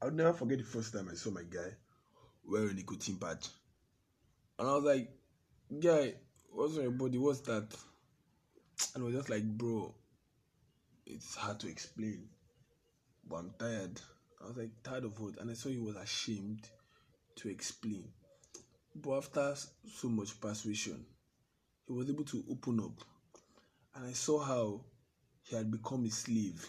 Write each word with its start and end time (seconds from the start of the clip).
I'll 0.00 0.12
never 0.12 0.32
forget 0.32 0.58
the 0.58 0.64
first 0.64 0.92
time 0.92 1.08
I 1.10 1.14
saw 1.14 1.30
my 1.30 1.42
guy 1.42 1.74
wearing 2.44 2.70
a 2.70 2.74
nicotine 2.74 3.16
patch. 3.16 3.48
And 4.58 4.68
I 4.68 4.74
was 4.74 4.84
like, 4.84 5.10
guy, 5.80 6.14
what's 6.52 6.76
on 6.76 6.82
your 6.82 6.92
body? 6.92 7.18
What's 7.18 7.40
that? 7.40 7.66
And 8.94 9.02
I 9.02 9.06
was 9.06 9.14
just 9.14 9.28
like, 9.28 9.44
bro, 9.44 9.92
it's 11.04 11.34
hard 11.34 11.58
to 11.60 11.68
explain. 11.68 12.28
But 13.28 13.36
I'm 13.36 13.50
tired. 13.58 14.00
I 14.40 14.46
was 14.46 14.56
like, 14.56 14.70
tired 14.84 15.04
of 15.04 15.18
what? 15.20 15.40
And 15.40 15.50
I 15.50 15.54
saw 15.54 15.68
he 15.68 15.78
was 15.78 15.96
ashamed 15.96 16.68
to 17.36 17.48
explain. 17.48 18.04
But 18.94 19.18
after 19.18 19.54
so 19.92 20.08
much 20.08 20.40
persuasion, 20.40 21.04
he 21.86 21.92
was 21.92 22.08
able 22.08 22.24
to 22.24 22.44
open 22.50 22.80
up. 22.80 23.04
And 23.96 24.06
I 24.06 24.12
saw 24.12 24.38
how 24.38 24.80
he 25.42 25.56
had 25.56 25.72
become 25.72 26.04
a 26.04 26.10
slave 26.10 26.68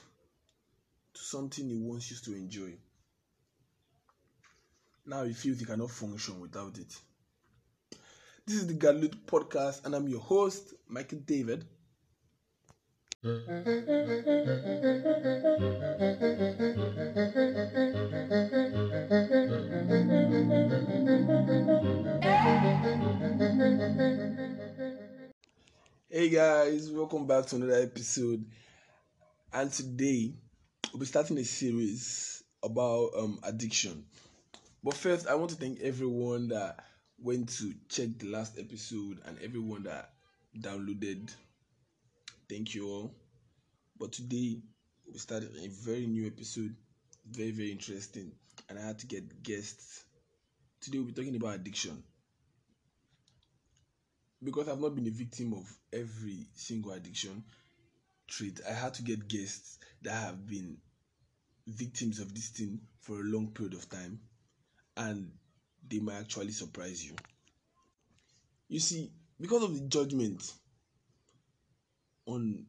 to 1.14 1.22
something 1.22 1.70
he 1.70 1.76
once 1.76 2.10
used 2.10 2.26
to 2.26 2.34
enjoy. 2.34 2.74
Now 5.10 5.24
he 5.24 5.34
feels 5.34 5.60
he 5.60 5.66
cannot 5.66 5.90
function 5.90 6.40
without 6.40 6.78
it. 6.78 6.96
This 8.46 8.58
is 8.58 8.68
the 8.68 8.74
Galut 8.74 9.16
podcast, 9.26 9.86
and 9.86 9.96
I'm 9.96 10.08
your 10.10 10.20
host, 10.20 10.74
Michael 10.88 11.20
David. 11.20 11.66
Hey 26.10 26.30
guys, 26.30 26.92
welcome 26.92 27.26
back 27.26 27.46
to 27.48 27.56
another 27.56 27.82
episode. 27.82 28.46
And 29.54 29.72
today 29.72 30.34
we'll 30.92 31.00
be 31.00 31.06
starting 31.06 31.38
a 31.38 31.44
series 31.44 32.44
about 32.64 33.12
um, 33.18 33.40
addiction. 33.44 34.06
But 34.84 34.94
first, 34.96 35.28
I 35.28 35.36
want 35.36 35.52
to 35.52 35.56
thank 35.58 35.80
everyone 35.82 36.50
that 36.50 36.86
went 37.22 37.50
to 37.58 37.74
check 37.90 38.18
the 38.18 38.28
last 38.28 38.58
episode 38.58 39.20
and 39.26 39.38
everyone 39.42 39.84
that 39.84 40.14
downloaded. 40.58 41.32
Thank 42.50 42.76
you 42.76 42.88
all. 42.88 43.12
But 43.98 44.12
today 44.14 44.62
we 45.12 45.18
started 45.20 45.52
a 45.58 45.68
very 45.68 46.08
new 46.08 46.28
episode, 46.28 46.76
very 47.30 47.52
very 47.52 47.72
interesting, 47.72 48.32
and 48.70 48.80
I 48.80 48.82
had 48.82 49.00
to 49.00 49.08
get 49.08 49.44
guests. 49.44 50.06
Today 50.82 51.00
we'll 51.00 51.08
be 51.08 51.14
talking 51.14 51.36
about 51.36 51.56
addiction 51.56 52.04
because 54.44 54.70
I've 54.70 54.80
not 54.80 54.96
been 54.96 55.08
a 55.08 55.12
victim 55.12 55.54
of 55.54 55.78
every 55.94 56.48
single 56.56 56.92
addiction 56.94 57.44
trait, 58.28 58.62
I 58.70 58.74
had 58.74 58.94
to 58.96 59.04
get 59.04 59.28
guests 59.28 59.80
that 60.04 60.14
have 60.14 60.48
been 60.48 60.78
victims 61.68 62.20
of 62.20 62.34
this 62.34 62.50
thing 62.50 62.80
for 63.02 63.20
a 63.20 63.24
long 63.24 63.48
period 63.50 63.74
of 63.74 63.90
time 63.90 64.20
and 65.00 65.32
they 65.90 66.00
might 66.00 66.20
actually 66.20 66.52
surprise 66.52 67.04
you. 67.04 67.16
You 68.68 68.80
see, 68.80 69.12
because 69.40 69.64
of 69.64 69.74
the 69.74 69.88
judgment 69.88 70.54
on 72.26 72.66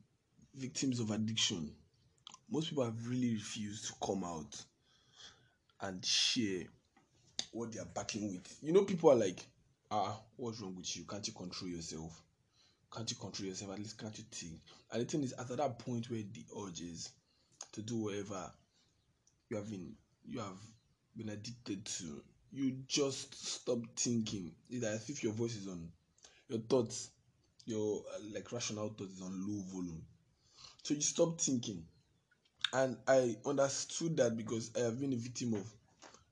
victims 0.55 1.01
of 1.01 1.11
addiction, 1.11 1.73
most 2.51 2.71
people 2.71 2.85
have 2.85 3.07
really 3.07 3.35
refused 3.35 3.89
to 3.89 3.95
come 4.05 4.25
out 4.25 4.57
and 5.83 6.05
share 6.05 6.63
what 7.53 7.73
they 7.73 7.81
are 7.81 7.89
battling 7.95 8.33
with. 8.33 8.59
You 8.63 8.73
know, 8.73 8.85
people 8.85 9.11
are 9.11 9.17
like, 9.17 9.45
ah, 9.91 10.19
what's 10.37 10.61
wrong 10.61 10.77
with 10.77 10.97
you? 10.97 11.05
Can't 11.05 11.27
you 11.27 11.35
control 11.35 11.71
yourself? 11.71 12.23
Can't 12.95 13.11
you 13.11 13.17
control 13.17 13.49
yourself? 13.49 13.73
At 13.73 13.79
least 13.79 13.99
can't 13.99 14.17
you 14.17 14.25
think? 14.31 14.61
And 14.93 15.03
the 15.03 15.07
thing 15.07 15.23
is, 15.25 15.33
at 15.33 15.49
that 15.49 15.79
point 15.81 16.11
where 16.11 16.21
the 16.21 16.45
urge 16.65 16.81
is 16.81 17.11
to 17.73 17.83
do 17.83 17.97
whatever 17.97 18.51
you 19.49 19.57
have 19.57 19.69
been 19.69 19.95
you 20.25 20.39
have 20.39 20.59
been 21.21 21.33
addicted 21.35 21.85
to, 21.85 22.23
you 22.51 22.73
just 22.89 23.35
stop 23.35 23.79
thinking. 23.97 24.51
It's 24.71 24.85
as 24.85 25.09
if 25.11 25.23
your 25.23 25.33
voice 25.33 25.55
is 25.55 25.69
on, 25.69 25.91
your 26.49 26.61
thoughts, 26.61 27.11
your 27.67 28.01
uh, 28.15 28.19
like 28.33 28.51
rational 28.53 28.89
thoughts 28.89 29.13
is 29.13 29.23
on 29.23 29.33
low 29.47 29.63
volume. 29.73 30.03
So 30.83 30.95
you 30.95 31.03
stop 31.03 31.39
thinking. 31.41 31.85
And 32.73 32.97
I 33.07 33.37
understood 33.45 34.17
that 34.17 34.37
because 34.37 34.71
I 34.77 34.81
have 34.81 34.99
been 34.99 35.13
a 35.13 35.17
victim 35.17 35.55
of 35.55 35.67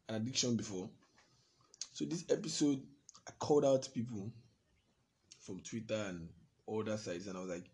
an 0.09 0.15
addiction 0.17 0.57
before. 0.57 0.89
So 1.93 2.05
this 2.07 2.25
episode 2.31 2.81
I 3.27 3.33
called 3.39 3.65
out 3.65 3.89
people 3.93 4.31
from 5.41 5.61
Twitter 5.61 6.07
and 6.09 6.29
other 6.69 6.97
sites, 6.97 7.27
and 7.27 7.37
I 7.37 7.41
was 7.41 7.51
like, 7.51 7.65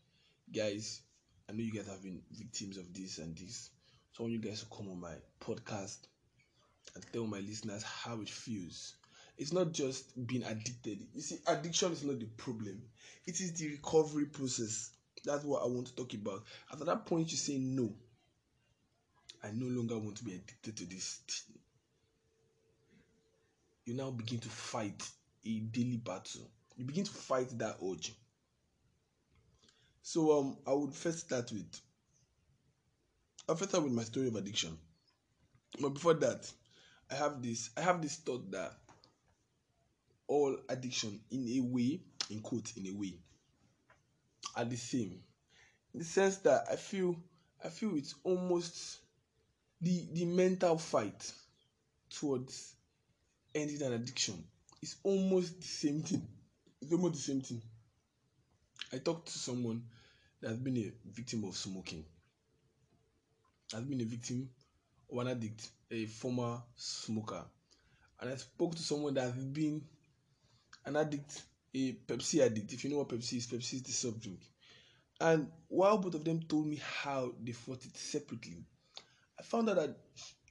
guys, 0.53 1.01
I 1.49 1.53
know 1.53 1.63
you 1.63 1.73
guys 1.73 1.87
have 1.87 2.03
been 2.03 2.23
victims 2.33 2.77
of 2.77 2.93
this 2.93 3.19
and 3.19 3.37
this. 3.37 3.71
So 4.13 4.21
I 4.21 4.23
want 4.23 4.33
you 4.33 4.39
guys 4.41 4.61
to 4.61 4.67
come 4.67 4.89
on 4.89 5.01
my 5.01 5.15
podcast 5.41 5.99
and 6.95 7.05
tell 7.13 7.27
my 7.27 7.41
listeners 7.41 7.83
how 7.83 8.21
it 8.21 8.29
feels. 8.29 8.95
It's 9.39 9.53
not 9.53 9.73
just 9.73 10.27
being 10.27 10.45
addicted. 10.45 11.07
You 11.15 11.21
see, 11.21 11.39
addiction 11.47 11.93
is 11.93 12.05
not 12.05 12.21
the 12.21 12.27
problem. 12.27 12.83
It 13.27 13.41
is 13.41 13.53
the 13.55 13.69
recovery 13.71 14.27
process. 14.27 14.91
That's 15.25 15.45
what 15.45 15.63
I 15.63 15.67
want 15.67 15.89
to 15.89 15.95
talk 15.97 16.15
about. 16.15 16.45
After 16.73 16.85
that 16.85 17.07
point, 17.07 17.31
you 17.33 17.37
say 17.37 17.59
no. 17.59 17.95
I 19.45 19.53
no 19.53 19.67
longer 19.67 19.97
want 19.97 20.17
to 20.17 20.25
be 20.25 20.35
addicted 20.35 20.77
to 20.77 20.87
this. 20.87 21.21
thing. 21.29 21.61
You 23.87 23.95
now 23.95 24.11
begin 24.11 24.41
to 24.41 24.49
fight 24.51 25.11
a 25.47 25.61
daily 25.61 25.97
battle. 25.97 26.51
You 26.77 26.85
begin 26.85 27.05
to 27.05 27.11
fight 27.11 27.49
that 27.59 27.79
urge. 27.83 28.13
So 30.03 30.39
um, 30.39 30.57
I 30.69 30.73
would 30.73 30.95
first 30.95 31.19
start 31.27 31.51
with. 31.51 31.81
I'll 33.49 33.57
first 33.57 33.71
start 33.71 33.85
with 33.85 33.95
my 33.95 34.05
story 34.05 34.29
of 34.29 34.37
addiction. 34.37 34.79
But 35.81 35.91
before 35.91 36.15
that, 36.15 36.53
I 37.15 37.17
have 37.17 37.41
this. 37.41 37.71
I 37.77 37.83
have 37.83 38.03
this 38.03 38.17
thought 38.17 38.51
that 38.51 38.73
all 40.27 40.57
addiction, 40.69 41.19
in 41.31 41.49
a 41.49 41.61
way, 41.61 42.01
in 42.31 42.41
quote, 42.41 42.73
in 42.77 42.87
a 42.87 42.93
way, 42.93 43.15
are 44.57 44.65
the 44.65 44.77
same. 44.77 45.21
In 45.95 46.01
the 46.01 46.05
sense 46.05 46.39
that 46.39 46.65
I 46.71 46.77
feel, 46.77 47.17
I 47.65 47.71
feel 47.71 47.97
it's 47.97 48.15
almost 48.25 49.01
the 49.81 50.07
the 50.13 50.27
mental 50.27 50.79
fight 50.79 51.33
towards 52.11 52.75
ending 53.55 53.83
an 53.83 53.93
addiction 53.95 54.45
it's 54.83 54.97
almost 55.05 55.61
the 55.61 55.67
same 55.69 56.03
thing. 56.03 56.29
It's 56.83 56.93
almost 56.93 57.15
the 57.15 57.21
same 57.21 57.41
thing. 57.41 57.63
I 58.93 58.99
talked 58.99 59.27
to 59.27 59.39
someone 59.39 59.83
that 60.41 60.49
has 60.49 60.59
been 60.59 60.77
a 60.79 60.93
victim 61.11 61.45
of 61.45 61.57
smoking, 61.57 62.07
has 63.73 63.85
been 63.85 64.01
a 64.01 64.05
victim 64.05 64.49
of 65.13 65.19
an 65.19 65.29
addict, 65.29 65.71
a 65.95 66.07
former 66.07 66.61
smoker. 66.77 67.45
And 68.21 68.31
I 68.31 68.37
spoke 68.37 68.75
to 68.75 68.83
someone 68.83 69.15
that 69.15 69.33
has 69.33 69.45
been 69.45 69.83
an 70.85 70.97
addict, 70.97 71.43
a 71.75 71.93
Pepsi 71.93 72.41
addict. 72.41 72.73
If 72.73 72.85
you 72.85 72.91
know 72.91 72.99
what 72.99 73.09
Pepsi 73.09 73.35
is, 73.35 73.47
Pepsi 73.47 73.75
is 73.75 73.83
the 73.83 73.93
soft 73.93 74.21
drink. 74.21 74.41
And 75.21 75.49
while 75.69 75.99
both 75.99 76.15
of 76.15 76.25
them 76.25 76.43
told 76.43 76.67
me 76.67 76.81
how 77.03 77.33
they 77.43 77.53
fought 77.53 77.85
it 77.85 77.97
separately, 77.97 78.65
I 79.39 79.43
found 79.43 79.71
out 79.71 79.77
that 79.77 79.97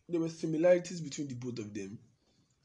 there 0.07 0.19
were 0.19 0.29
similarities 0.29 1.01
between 1.01 1.27
the 1.27 1.35
both 1.35 1.59
of 1.59 1.73
them. 1.73 1.99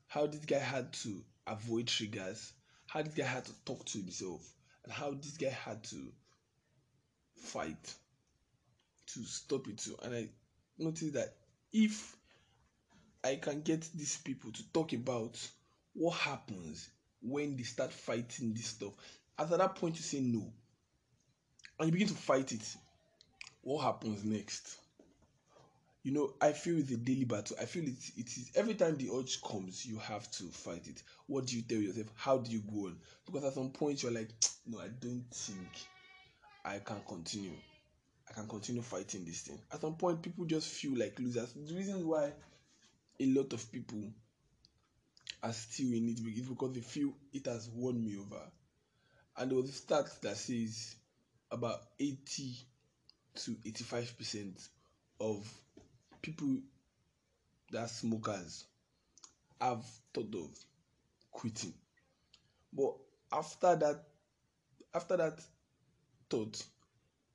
How 0.07 0.27
this 0.27 0.45
guy 0.45 0.59
had 0.59 0.93
to 0.95 1.23
avoid 1.47 1.87
triggers, 1.87 2.53
how 2.87 3.03
this 3.03 3.15
guy 3.15 3.25
had 3.25 3.45
to 3.45 3.53
talk 3.65 3.85
to 3.87 3.99
himself, 3.99 4.41
and 4.85 4.93
how 4.93 5.11
this 5.11 5.37
guy 5.37 5.51
had 5.51 5.85
to 5.85 6.13
fight 7.37 7.95
to 9.09 9.25
stop 9.25 9.69
it 9.69 9.79
too. 9.79 9.97
And 10.03 10.15
I 10.15 10.29
noticed 10.79 11.15
that 11.15 11.35
if 11.73 12.17
I 13.29 13.37
can 13.37 13.61
get 13.61 13.87
these 13.95 14.17
people 14.17 14.51
to 14.53 14.73
talk 14.73 14.95
about 14.95 15.39
what 15.93 16.17
happens 16.17 16.89
when 17.21 17.57
they 17.57 17.63
start 17.63 17.93
fighting 17.93 18.55
this 18.55 18.67
stuff, 18.67 18.95
after 19.39 19.57
that 19.59 19.75
point 19.77 19.97
you 19.97 20.03
say 20.03 20.21
no, 20.21 20.51
and 21.79 21.89
you 21.89 21.93
begin 21.93 22.09
to 22.09 22.15
fight 22.15 22.53
it, 22.53 22.77
what 23.61 23.83
happens 23.83 24.25
next? 24.25 24.79
you 26.05 26.13
know 26.13 26.33
i 26.41 26.53
feel 26.53 26.79
it's 26.79 26.91
a 26.93 26.97
daily 26.97 27.25
battle. 27.25 27.57
I 27.61 27.67
feel 27.67 27.83
it, 27.85 27.99
it 28.17 28.29
is 28.37 28.51
every 28.55 28.75
time 28.75 28.97
the 28.97 29.11
urge 29.15 29.43
comes 29.43 29.85
you 29.85 29.99
have 29.99 30.31
to 30.31 30.45
fight 30.45 30.87
it. 30.87 31.03
What 31.27 31.47
do 31.47 31.57
you 31.57 31.63
tell 31.63 31.79
yourself? 31.79 32.07
How 32.15 32.39
do 32.39 32.51
you 32.51 32.61
go 32.61 32.87
on? 32.87 32.97
Because 33.27 33.45
at 33.45 33.53
some 33.53 33.71
point 33.71 34.03
you're 34.03 34.13
like 34.13 34.31
no 34.67 34.79
i 34.79 34.89
don't 35.01 35.25
think 35.31 35.69
i 36.65 36.79
can 36.79 37.01
continue. 37.07 37.53
I 38.31 38.33
can 38.33 38.47
continue 38.47 38.81
fighting 38.83 39.25
this 39.25 39.41
thing. 39.43 39.59
At 39.73 39.81
some 39.81 39.97
point 39.97 40.23
people 40.23 40.45
just 40.47 40.69
feel 40.69 40.97
like 40.99 41.19
losers. 41.19 41.53
The 41.55 41.75
reason 41.75 42.07
why 42.07 42.33
a 43.21 43.27
lot 43.27 43.53
of 43.53 43.71
people 43.73 44.03
are 45.43 45.53
still 45.53 45.93
in 45.93 46.09
it 46.09 46.49
because 46.49 46.73
they 46.75 46.81
feel 46.81 47.13
it 47.33 47.47
has 47.47 47.69
won 47.75 48.05
me 48.05 48.17
over. 48.19 48.43
And 49.37 49.51
there 49.51 49.59
was 49.59 49.69
a 49.71 49.73
stat 49.73 50.07
that 50.23 50.37
says 50.37 50.97
about 51.51 51.79
80 51.99 52.57
to 53.37 53.57
85 53.65 54.19
percent 54.19 54.69
of 55.21 55.47
people 56.23 56.59
that 57.71 57.89
smokers 57.91 58.65
have 59.61 59.85
thought 60.15 60.35
of 60.35 60.51
quitting. 61.31 61.75
But 62.73 62.95
after 63.33 63.77
that 63.77 64.05
after 64.95 65.17
that 65.17 65.41
thought 66.31 66.63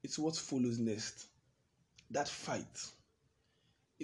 it's 0.03 0.19
what 0.19 0.35
follows 0.35 0.79
next. 0.79 1.27
That 2.11 2.27
fight 2.27 2.65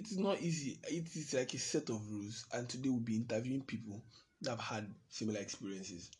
it 0.00 0.10
is 0.10 0.16
not 0.16 0.40
easy. 0.40 0.78
It 0.88 1.14
is 1.14 1.34
like 1.34 1.52
a 1.52 1.58
set 1.58 1.90
of 1.90 2.10
rules, 2.10 2.46
and 2.54 2.66
today 2.66 2.88
we'll 2.88 3.00
be 3.00 3.16
interviewing 3.16 3.60
people 3.60 4.02
that 4.40 4.52
have 4.52 4.60
had 4.60 4.94
similar 5.10 5.38
experiences, 5.38 6.10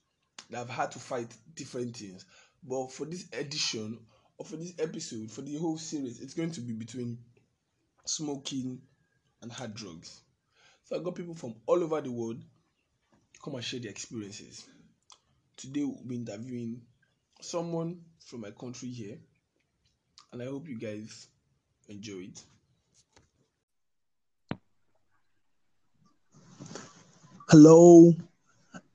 that 0.50 0.59
have 0.59 0.69
had 0.69 0.93
to 0.93 0.99
fight 0.99 1.35
different 1.55 1.97
things. 1.97 2.27
But 2.62 2.93
for 2.93 3.06
this 3.06 3.25
edition 3.32 3.99
or 4.37 4.44
for 4.44 4.56
this 4.56 4.75
episode, 4.79 5.31
for 5.31 5.41
the 5.41 5.56
whole 5.56 5.79
series, 5.79 6.21
it's 6.21 6.35
going 6.35 6.50
to 6.50 6.61
be 6.61 6.75
between 6.75 7.21
smoking 8.05 8.82
and 9.41 9.50
hard 9.50 9.73
drugs. 9.73 10.21
So 10.85 11.00
I 11.00 11.03
got 11.03 11.15
people 11.15 11.35
from 11.35 11.55
all 11.65 11.83
over 11.83 12.03
the 12.03 12.12
world 12.12 12.37
come 13.43 13.55
and 13.55 13.65
share 13.65 13.81
their 13.81 13.93
experiences. 13.93 14.62
Today 15.56 15.85
we'll 15.85 16.05
be 16.06 16.17
interviewing 16.17 16.83
someone 17.41 18.03
from 18.26 18.43
my 18.43 18.50
country 18.50 18.91
here, 18.91 19.17
and 20.35 20.43
I 20.43 20.44
hope 20.44 20.69
you 20.69 20.79
guys 20.79 21.29
enjoy 21.88 22.25
it. 22.25 22.43
Hello 27.50 28.14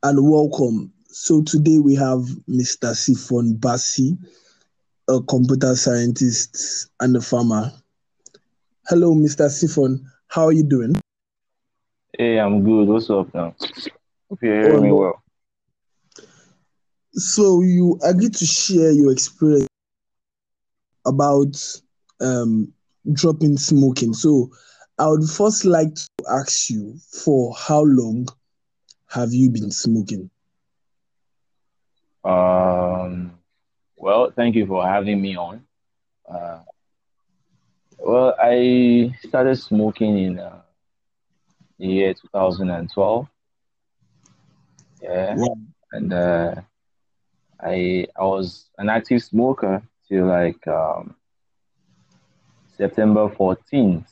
and 0.04 0.30
welcome. 0.32 0.94
So 1.08 1.42
today 1.42 1.78
we 1.78 1.94
have 1.96 2.22
Mr. 2.48 2.94
Sifon 2.94 3.60
Bassey, 3.60 4.18
a 5.10 5.20
computer 5.24 5.76
scientist 5.76 6.90
and 7.02 7.18
a 7.18 7.22
farmer. 7.22 7.70
Hello, 8.88 9.14
Mr. 9.14 9.50
Sifon. 9.50 10.00
How 10.30 10.46
are 10.46 10.54
you 10.54 10.64
doing? 10.64 10.96
Hey, 12.18 12.40
I'm 12.40 12.64
good. 12.64 12.88
What's 12.88 13.10
up 13.10 13.34
now? 13.34 13.54
Hope 14.30 14.40
you're 14.42 14.62
hearing 14.62 14.84
me 14.84 14.92
well. 14.94 15.22
So 17.12 17.62
you 17.62 18.00
agreed 18.06 18.36
to 18.36 18.46
share 18.46 18.92
your 18.92 19.12
experience 19.12 19.68
about 21.06 21.58
um, 22.22 22.72
dropping 23.12 23.58
smoking. 23.58 24.14
So 24.14 24.50
I 24.98 25.08
would 25.08 25.30
first 25.30 25.66
like 25.66 25.94
to 25.96 26.08
ask 26.32 26.70
you 26.70 26.96
for 27.12 27.54
how 27.54 27.82
long 27.82 28.30
have 29.16 29.34
you 29.34 29.50
been 29.50 29.72
smoking? 29.72 30.30
Um, 32.24 33.32
well, 33.96 34.32
thank 34.36 34.56
you 34.56 34.66
for 34.66 34.86
having 34.86 35.22
me 35.22 35.38
on. 35.38 35.66
Uh, 36.30 36.60
well, 37.98 38.36
I 38.42 39.16
started 39.28 39.56
smoking 39.56 40.18
in 40.18 40.40
uh, 40.40 40.62
the 41.80 41.88
year 41.88 42.14
2012. 42.14 43.28
Yeah, 45.02 45.36
and 45.94 46.14
uh, 46.14 46.56
I 47.62 48.08
I 48.18 48.24
was 48.24 48.70
an 48.78 48.90
active 48.90 49.24
smoker 49.24 49.82
till 50.10 50.26
like 50.26 50.68
um, 50.68 51.16
September 52.78 53.30
14th, 53.30 54.08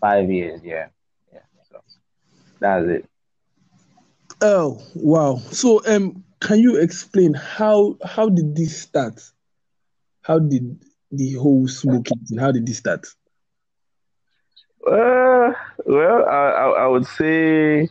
five 0.00 0.30
years. 0.30 0.60
Yeah, 0.62 0.88
yeah. 1.32 1.40
So 1.70 1.80
that's 2.60 2.86
it. 2.88 3.04
Oh 4.40 4.80
wow! 4.94 5.36
So 5.50 5.82
um, 5.86 6.24
can 6.40 6.58
you 6.58 6.76
explain 6.76 7.34
how 7.34 7.96
how 8.04 8.28
did 8.28 8.54
this 8.54 8.80
start? 8.80 9.20
How 10.22 10.38
did 10.38 10.78
the 11.10 11.34
whole 11.34 11.66
smoking 11.68 12.18
thing? 12.28 12.38
How 12.38 12.52
did 12.52 12.66
this 12.66 12.78
start? 12.78 13.06
Uh, 14.86 15.52
well, 15.84 16.24
I, 16.26 16.50
I, 16.50 16.68
I 16.84 16.86
would 16.86 17.06
say 17.06 17.88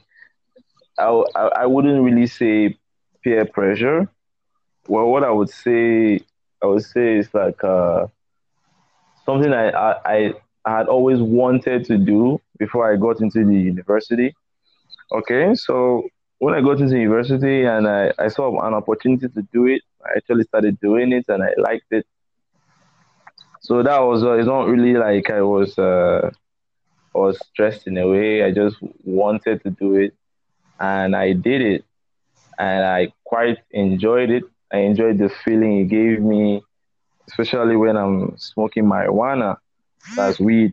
I, 0.97 1.23
I 1.35 1.65
wouldn't 1.65 2.03
really 2.03 2.27
say 2.27 2.77
peer 3.23 3.45
pressure. 3.45 4.09
Well, 4.87 5.07
what 5.07 5.23
I 5.23 5.31
would 5.31 5.49
say, 5.49 6.21
I 6.61 6.65
would 6.65 6.83
say 6.83 7.17
is 7.17 7.33
like 7.33 7.63
uh, 7.63 8.07
something 9.27 9.53
I, 9.53 9.69
I 9.71 10.33
I 10.65 10.77
had 10.79 10.87
always 10.87 11.21
wanted 11.21 11.85
to 11.85 11.97
do 11.97 12.41
before 12.59 12.91
I 12.91 12.97
got 12.97 13.21
into 13.21 13.45
the 13.45 13.55
university. 13.55 14.35
Okay, 15.11 15.55
so 15.55 16.03
when 16.39 16.53
I 16.55 16.61
got 16.61 16.79
into 16.79 16.97
university 16.97 17.63
and 17.65 17.87
I, 17.87 18.11
I 18.19 18.29
saw 18.29 18.47
an 18.67 18.73
opportunity 18.73 19.29
to 19.29 19.43
do 19.53 19.67
it, 19.67 19.81
I 20.05 20.17
actually 20.17 20.43
started 20.45 20.79
doing 20.81 21.13
it 21.13 21.25
and 21.29 21.43
I 21.43 21.51
liked 21.57 21.91
it. 21.91 22.05
So 23.61 23.83
that 23.83 23.99
was 23.99 24.23
uh, 24.23 24.33
it's 24.33 24.47
not 24.47 24.67
really 24.67 24.93
like 24.95 25.29
I 25.29 25.41
was 25.41 25.77
uh, 25.77 26.31
was 27.13 27.39
stressed 27.49 27.87
in 27.87 27.97
a 27.97 28.07
way. 28.07 28.43
I 28.43 28.51
just 28.51 28.77
wanted 29.03 29.63
to 29.63 29.71
do 29.71 29.95
it, 29.95 30.13
and 30.79 31.15
I 31.15 31.33
did 31.33 31.61
it, 31.61 31.85
and 32.59 32.85
I 32.85 33.13
quite 33.25 33.59
enjoyed 33.71 34.29
it. 34.31 34.43
I 34.71 34.79
enjoyed 34.79 35.17
the 35.19 35.29
feeling 35.29 35.79
it 35.81 35.85
gave 35.89 36.21
me, 36.21 36.63
especially 37.27 37.75
when 37.75 37.97
I'm 37.97 38.37
smoking 38.37 38.85
marijuana, 38.85 39.57
that's 40.15 40.39
weed, 40.39 40.71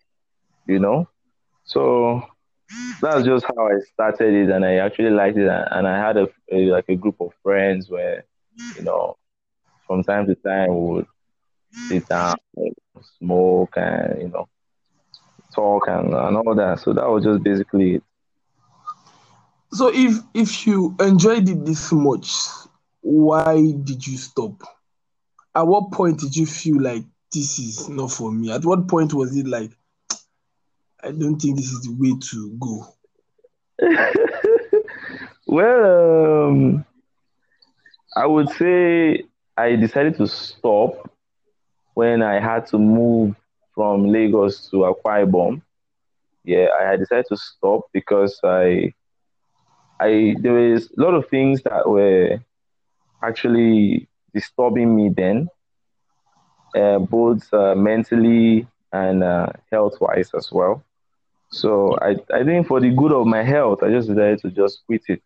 you 0.67 0.79
know. 0.79 1.09
So 1.65 2.23
that's 3.01 3.25
just 3.25 3.45
how 3.47 3.67
I 3.69 3.79
started 3.93 4.35
it, 4.35 4.51
and 4.51 4.65
I 4.65 4.77
actually 4.77 5.11
liked 5.11 5.39
it. 5.39 5.49
And 5.49 5.87
I 5.87 5.99
had 5.99 6.17
a, 6.17 6.29
a 6.53 6.67
like 6.71 6.89
a 6.89 6.97
group 6.97 7.21
of 7.21 7.33
friends 7.43 7.89
where, 7.91 8.25
you 8.75 8.83
know, 8.83 9.17
from 9.87 10.03
time 10.05 10.27
to 10.27 10.35
time 10.37 10.69
we 10.69 10.91
would 10.95 11.07
sit 11.89 12.09
down, 12.09 12.37
smoke, 13.19 13.75
and 13.77 14.23
you 14.23 14.29
know, 14.29 14.49
talk 15.55 15.89
and, 15.89 16.13
and 16.15 16.37
all 16.37 16.55
that. 16.55 16.81
So 16.81 16.93
that 16.95 17.09
was 17.09 17.25
just 17.25 17.43
basically 17.43 17.97
it. 17.97 18.03
So 19.73 19.91
if 19.93 20.23
if 20.35 20.67
you 20.67 20.95
enjoyed 21.01 21.49
it 21.49 21.65
this 21.65 21.93
much, 21.93 22.33
why 23.03 23.73
did 23.85 24.07
you 24.07 24.17
stop? 24.17 24.63
At 25.57 25.67
what 25.67 25.93
point 25.93 26.21
did 26.21 26.37
you 26.37 26.47
feel 26.47 26.81
like 26.81 27.05
this 27.33 27.59
is 27.59 27.89
not 27.89 28.11
for 28.11 28.33
me? 28.33 28.53
At 28.53 28.65
what 28.65 28.89
point 28.89 29.15
was 29.15 29.37
it 29.37 29.47
like 29.47 29.71
I 31.03 31.11
don't 31.11 31.39
think 31.39 31.57
this 31.57 31.71
is 31.71 31.83
the 31.83 31.93
way 31.93 32.19
to 32.31 32.51
go? 32.59 32.87
well, 35.47 36.49
um, 36.49 36.85
I 38.17 38.27
would 38.27 38.49
say 38.51 39.25
I 39.57 39.77
decided 39.77 40.17
to 40.17 40.27
stop 40.27 41.11
when 41.93 42.23
I 42.23 42.41
had 42.41 42.67
to 42.69 42.79
move 42.79 43.37
from 43.75 44.09
Lagos 44.11 44.71
to 44.71 44.79
Akwa 44.79 45.27
Ibom. 45.27 45.63
Yeah, 46.45 46.69
I 46.81 46.85
had 46.91 47.01
decided 47.01 47.27
to 47.29 47.37
stop 47.37 47.83
because 47.93 48.41
I, 48.43 48.95
I 50.01 50.37
there 50.41 50.53
was 50.53 50.91
a 50.97 51.01
lot 51.01 51.15
of 51.15 51.29
things 51.29 51.63
that 51.63 51.89
were 51.89 52.39
actually 53.23 54.09
disturbing 54.35 54.95
me 54.95 55.11
then, 55.11 55.49
uh, 56.77 56.99
both 56.99 57.53
uh, 57.55 57.75
mentally 57.75 58.67
and 58.93 59.23
uh, 59.23 59.49
health 59.71 60.01
wise 60.01 60.31
as 60.35 60.51
well. 60.53 60.83
So 61.51 61.97
I, 62.03 62.17
I 62.33 62.45
think 62.45 62.67
for 62.67 62.81
the 62.81 62.91
good 62.91 63.13
of 63.13 63.27
my 63.27 63.43
health, 63.43 63.83
I 63.83 63.91
just 63.91 64.09
decided 64.09 64.41
to 64.41 64.51
just 64.51 64.85
quit 64.87 65.03
it. 65.09 65.23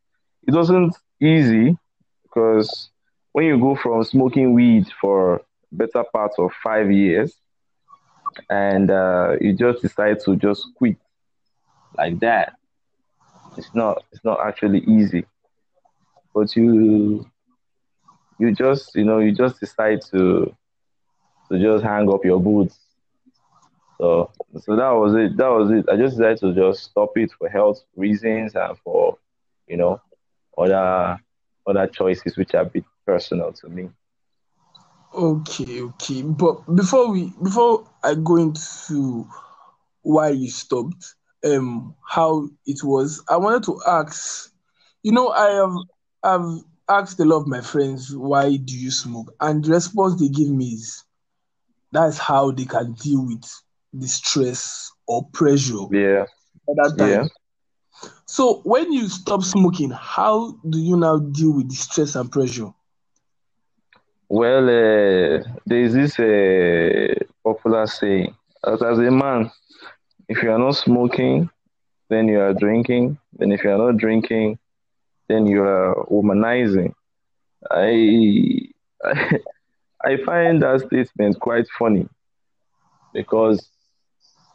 It 0.47 0.55
wasn't 0.55 0.95
easy 1.21 1.77
because 2.23 2.91
when 3.33 3.47
you 3.47 3.59
go 3.59 3.75
from 3.77 4.05
smoking 4.05 4.55
weed 4.55 4.87
for 5.00 5.43
better 5.73 6.05
part 6.12 6.33
of 6.38 6.53
five 6.62 6.91
years 6.91 7.35
and 8.50 8.91
uh, 8.91 9.37
you 9.41 9.53
just 9.55 9.83
decide 9.83 10.21
to 10.25 10.37
just 10.37 10.67
quit 10.77 10.97
like 11.97 12.19
that, 12.21 12.55
it's 13.57 13.75
not 13.75 14.05
it's 14.12 14.25
not 14.25 14.38
actually 14.47 14.81
easy. 14.81 15.25
But 16.35 16.55
you 16.57 17.27
you 18.38 18.54
just 18.54 18.95
you 18.95 19.04
know 19.04 19.18
you 19.18 19.33
just 19.33 19.61
decide 19.61 20.00
to 20.11 20.54
to 21.50 21.59
just 21.59 21.85
hang 21.85 22.09
up 22.12 22.25
your 22.25 22.40
boots. 22.40 22.78
So 23.99 24.30
so 24.61 24.76
that 24.76 24.90
was 24.90 25.14
it. 25.14 25.37
That 25.37 25.49
was 25.49 25.71
it. 25.71 25.87
I 25.90 25.97
just 25.97 26.16
decided 26.16 26.38
to 26.40 26.54
just 26.54 26.85
stop 26.85 27.16
it 27.16 27.33
for 27.33 27.49
health 27.49 27.83
reasons 27.97 28.54
and 28.54 28.78
for 28.85 29.18
you 29.66 29.76
know 29.76 30.00
other 30.57 31.18
other 31.66 31.87
choices 31.87 32.37
which 32.37 32.54
are 32.54 32.62
a 32.62 32.66
bit 32.66 32.85
personal 33.07 33.52
to 33.52 33.68
me. 33.68 33.90
Okay, 35.14 35.83
okay. 35.83 36.23
But 36.23 36.75
before 36.75 37.11
we 37.11 37.33
before 37.42 37.88
I 38.04 38.14
go 38.14 38.37
into 38.37 39.26
why 40.02 40.30
you 40.30 40.49
stopped, 40.49 41.14
um, 41.45 41.95
how 42.07 42.49
it 42.66 42.85
was, 42.85 43.23
I 43.28 43.37
wanted 43.37 43.64
to 43.64 43.80
ask. 43.87 44.52
You 45.02 45.12
know, 45.12 45.28
I 45.30 45.50
have 45.50 45.75
I've 46.23 46.62
asked 46.88 47.21
a 47.21 47.25
lot 47.25 47.42
of 47.42 47.47
my 47.49 47.61
friends 47.61 48.14
why 48.16 48.57
do 48.57 48.76
you 48.76 48.90
smoke, 48.90 49.35
and 49.40 49.64
the 49.64 49.73
response 49.73 50.18
they 50.21 50.28
give 50.28 50.50
me 50.50 50.66
is 50.75 51.04
that's 51.92 52.18
how 52.18 52.50
they 52.50 52.64
can 52.64 52.92
deal 52.95 53.25
with 53.26 53.45
the 53.92 54.07
stress 54.09 54.90
or 55.07 55.25
pressure 55.33 55.87
Yeah. 55.90 56.26
at 56.68 56.76
that 56.76 56.95
time. 56.99 57.23
Yeah. 57.23 57.28
So 58.26 58.61
when 58.64 58.92
you 58.92 59.09
stop 59.09 59.42
smoking, 59.42 59.90
how 59.90 60.52
do 60.68 60.78
you 60.78 60.97
now 60.97 61.18
deal 61.18 61.52
with 61.52 61.68
the 61.68 61.75
stress 61.76 62.14
and 62.14 62.30
pressure? 62.30 62.73
Well, 64.28 64.64
uh, 64.68 65.42
there's 65.66 65.95
this 65.95 66.18
uh, 66.18 67.14
popular 67.45 67.87
saying 67.87 68.35
that 68.62 68.83
as 68.83 68.99
a 68.99 69.11
man, 69.11 69.50
if 70.28 70.42
you 70.42 70.50
are 70.50 70.59
not 70.59 70.76
smoking, 70.76 71.49
then 72.11 72.28
you 72.28 72.40
are 72.40 72.54
drinking. 72.54 73.18
Then 73.33 73.52
if 73.52 73.64
you 73.64 73.71
are 73.71 73.78
not 73.78 73.97
drinking, 73.99 74.59
then 75.28 75.47
you 75.47 75.62
are 75.62 76.06
womanizing. 76.11 76.92
I, 77.70 78.68
I, 79.04 79.38
I 80.04 80.16
find 80.25 80.62
that 80.62 80.82
statement 80.87 81.40
quite 81.40 81.66
funny 81.78 82.08
because, 83.12 83.68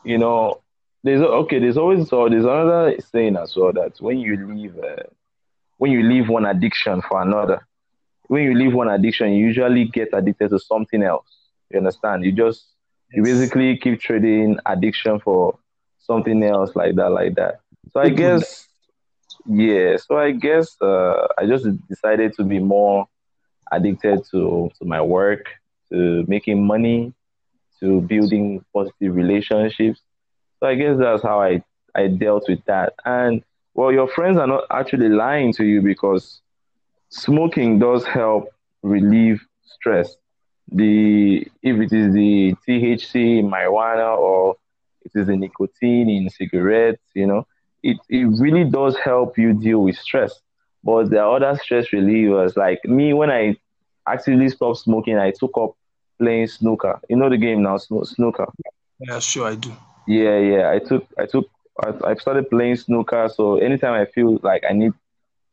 you 0.03 0.18
know, 0.18 0.62
there's 1.03 1.22
okay. 1.22 1.60
There's 1.60 1.77
always 1.77 2.08
so 2.08 2.30
there's 2.30 2.46
another 2.46 2.96
saying 3.12 3.36
as 3.36 3.56
well 3.56 3.74
that 3.74 4.00
when 4.00 4.20
you 4.20 4.48
leave, 4.48 4.77
uh, 4.77 5.03
when 5.77 5.92
you 5.92 6.01
leave 6.01 6.30
one 6.30 6.46
addiction 6.46 7.01
for 7.01 7.22
another, 7.22 7.68
when 8.27 8.44
you 8.44 8.56
leave 8.56 8.74
one 8.74 8.89
addiction, 8.89 9.34
you 9.34 9.46
usually 9.46 9.86
get 9.86 10.10
addicted 10.13 10.50
to 10.51 10.60
something 10.60 11.03
else. 11.03 11.27
You 11.70 11.80
understand? 11.80 12.24
You 12.24 12.32
just 12.32 12.65
you 13.12 13.22
basically 13.22 13.77
keep 13.77 14.00
trading 14.00 14.58
addiction 14.65 15.20
for 15.20 15.58
something 16.00 16.42
else 16.44 16.75
like 16.75 16.96
that, 16.96 17.10
like 17.10 17.36
that. 17.36 17.60
So 17.92 18.00
I 18.00 18.10
guess, 18.10 18.68
yeah. 19.46 19.98
So 19.98 20.18
I 20.18 20.32
guess 20.32 20.76
uh, 20.82 21.28
I 21.38 21.46
just 21.46 21.66
decided 21.88 22.34
to 22.36 22.44
be 22.44 22.60
more 22.60 23.08
addicted 23.72 24.24
to 24.32 24.70
to 24.80 24.86
my 24.86 25.02
work, 25.02 25.46
to 25.92 26.26
making 26.28 26.66
money, 26.66 27.14
to 27.80 28.02
building 28.02 28.64
positive 28.74 29.16
relationships. 29.16 30.02
So 30.60 30.68
I 30.68 30.76
guess 30.76 30.98
that's 30.98 31.24
how 31.24 31.42
I 31.42 31.64
I 31.96 32.08
dealt 32.08 32.46
with 32.48 32.64
that. 32.66 32.94
And 33.06 33.44
well, 33.74 33.92
your 33.92 34.08
friends 34.08 34.38
are 34.38 34.48
not 34.48 34.66
actually 34.72 35.10
lying 35.10 35.54
to 35.54 35.66
you 35.66 35.82
because 35.82 36.42
smoking 37.10 37.80
does 37.80 38.06
help 38.06 38.50
relieve 38.82 39.46
stress. 39.66 40.16
The 40.72 41.48
if 41.62 41.80
it 41.80 41.92
is 41.92 42.14
the 42.14 42.56
THC 42.68 43.40
in 43.40 43.50
marijuana 43.50 44.18
or 44.18 44.56
it 45.04 45.12
is 45.16 45.28
the 45.28 45.36
nicotine 45.36 46.10
in 46.10 46.30
cigarettes, 46.30 47.04
you 47.14 47.28
know, 47.28 47.46
it, 47.84 47.98
it 48.10 48.25
really 48.40 48.63
does 48.63 48.98
help 48.98 49.38
you 49.38 49.54
deal 49.54 49.84
with 49.84 49.98
stress. 49.98 50.34
But 50.84 51.10
there 51.10 51.24
are 51.24 51.36
other 51.36 51.60
stress 51.62 51.88
relievers. 51.90 52.58
Like 52.58 52.80
me, 52.86 53.13
when 53.13 53.30
I 53.30 53.58
actively 54.08 54.50
stopped 54.50 54.80
smoking, 54.80 55.18
I 55.18 55.32
took 55.32 55.52
up 55.58 55.75
playing 56.20 56.48
snooker. 56.48 57.00
You 57.10 57.18
know 57.18 57.30
the 57.30 57.38
game 57.38 57.62
now, 57.62 57.78
snooker. 57.78 58.48
Yeah, 59.00 59.20
sure, 59.20 59.48
I 59.48 59.56
do. 59.56 59.72
Yeah, 60.08 60.40
yeah. 60.40 60.72
I 60.72 60.80
took, 60.80 61.06
I 61.18 61.25
took, 61.25 61.50
I, 61.82 62.12
I 62.12 62.16
started 62.16 62.50
playing 62.50 62.78
snooker. 62.78 63.30
So 63.34 63.58
anytime 63.58 63.94
I 63.94 64.06
feel 64.06 64.40
like 64.44 64.63
I 64.70 64.74
need 64.74 64.94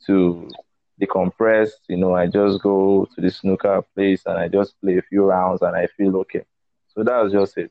to 0.07 0.49
decompress, 1.01 1.71
you 1.89 1.97
know, 1.97 2.15
I 2.15 2.27
just 2.27 2.63
go 2.63 3.09
to 3.15 3.21
the 3.21 3.31
snooker 3.31 3.83
place 3.95 4.23
and 4.27 4.39
I 4.39 4.49
just 4.49 4.81
play 4.81 4.99
a 4.99 5.03
few 5.03 5.25
rounds 5.25 5.63
and 5.63 5.77
I 5.77 5.87
feel 5.97 6.17
okay. 6.19 6.45
So 6.89 7.05
that 7.05 7.23
was 7.23 7.33
just 7.33 7.57
it. 7.57 7.71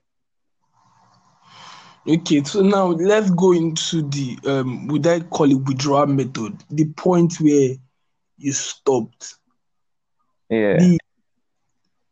Okay, 2.10 2.44
so 2.44 2.62
now 2.62 2.88
let's 2.88 3.30
go 3.30 3.52
into 3.52 4.02
the 4.02 4.38
um 4.46 4.88
would 4.88 5.06
I 5.06 5.20
call 5.20 5.52
it 5.52 5.64
withdrawal 5.68 6.08
method, 6.08 6.58
the 6.72 6.86
point 6.86 7.36
where 7.40 7.76
you 8.38 8.52
stopped. 8.52 9.36
Yeah. 10.50 10.78
The, 10.78 10.98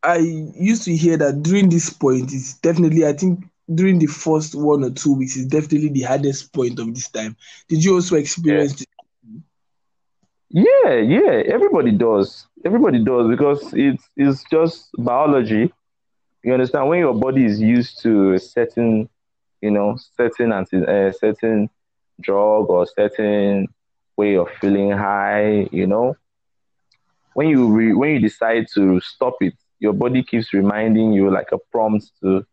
I 0.04 0.18
used 0.18 0.84
to 0.84 0.94
hear 0.94 1.16
that 1.16 1.42
during 1.42 1.68
this 1.68 1.90
point 1.90 2.32
is 2.32 2.54
definitely 2.58 3.04
I 3.06 3.12
think 3.12 3.44
during 3.74 3.98
the 3.98 4.06
first 4.06 4.54
one 4.54 4.84
or 4.84 4.90
two 4.90 5.14
weeks 5.14 5.36
is 5.36 5.46
definitely 5.46 5.88
the 5.88 6.02
hardest 6.02 6.52
point 6.52 6.78
of 6.78 6.94
this 6.94 7.08
time. 7.08 7.36
Did 7.68 7.84
you 7.84 7.94
also 7.94 8.16
experience 8.16 8.80
yeah. 8.80 8.86
Yeah, 10.50 10.94
yeah, 10.94 11.42
everybody 11.46 11.92
does. 11.92 12.46
Everybody 12.64 13.04
does 13.04 13.28
because 13.28 13.72
it's 13.74 14.08
it's 14.16 14.44
just 14.50 14.90
biology. 14.96 15.72
You 16.42 16.52
understand 16.54 16.88
when 16.88 17.00
your 17.00 17.14
body 17.14 17.44
is 17.44 17.60
used 17.60 18.00
to 18.02 18.32
a 18.32 18.38
certain, 18.38 19.08
you 19.60 19.70
know, 19.70 19.96
certain 20.16 20.52
anti, 20.52 20.84
uh, 20.84 21.12
certain 21.12 21.68
drug 22.20 22.68
or 22.70 22.86
certain 22.86 23.68
way 24.16 24.36
of 24.36 24.48
feeling 24.60 24.90
high. 24.90 25.68
You 25.72 25.86
know, 25.86 26.16
when 27.34 27.48
you 27.48 27.66
re, 27.68 27.92
when 27.94 28.10
you 28.12 28.20
decide 28.20 28.66
to 28.74 29.00
stop 29.00 29.34
it, 29.40 29.54
your 29.78 29.92
body 29.92 30.22
keeps 30.22 30.52
reminding 30.52 31.12
you 31.12 31.30
like 31.30 31.50
a 31.52 31.58
prompt 31.70 32.10
to 32.22 32.44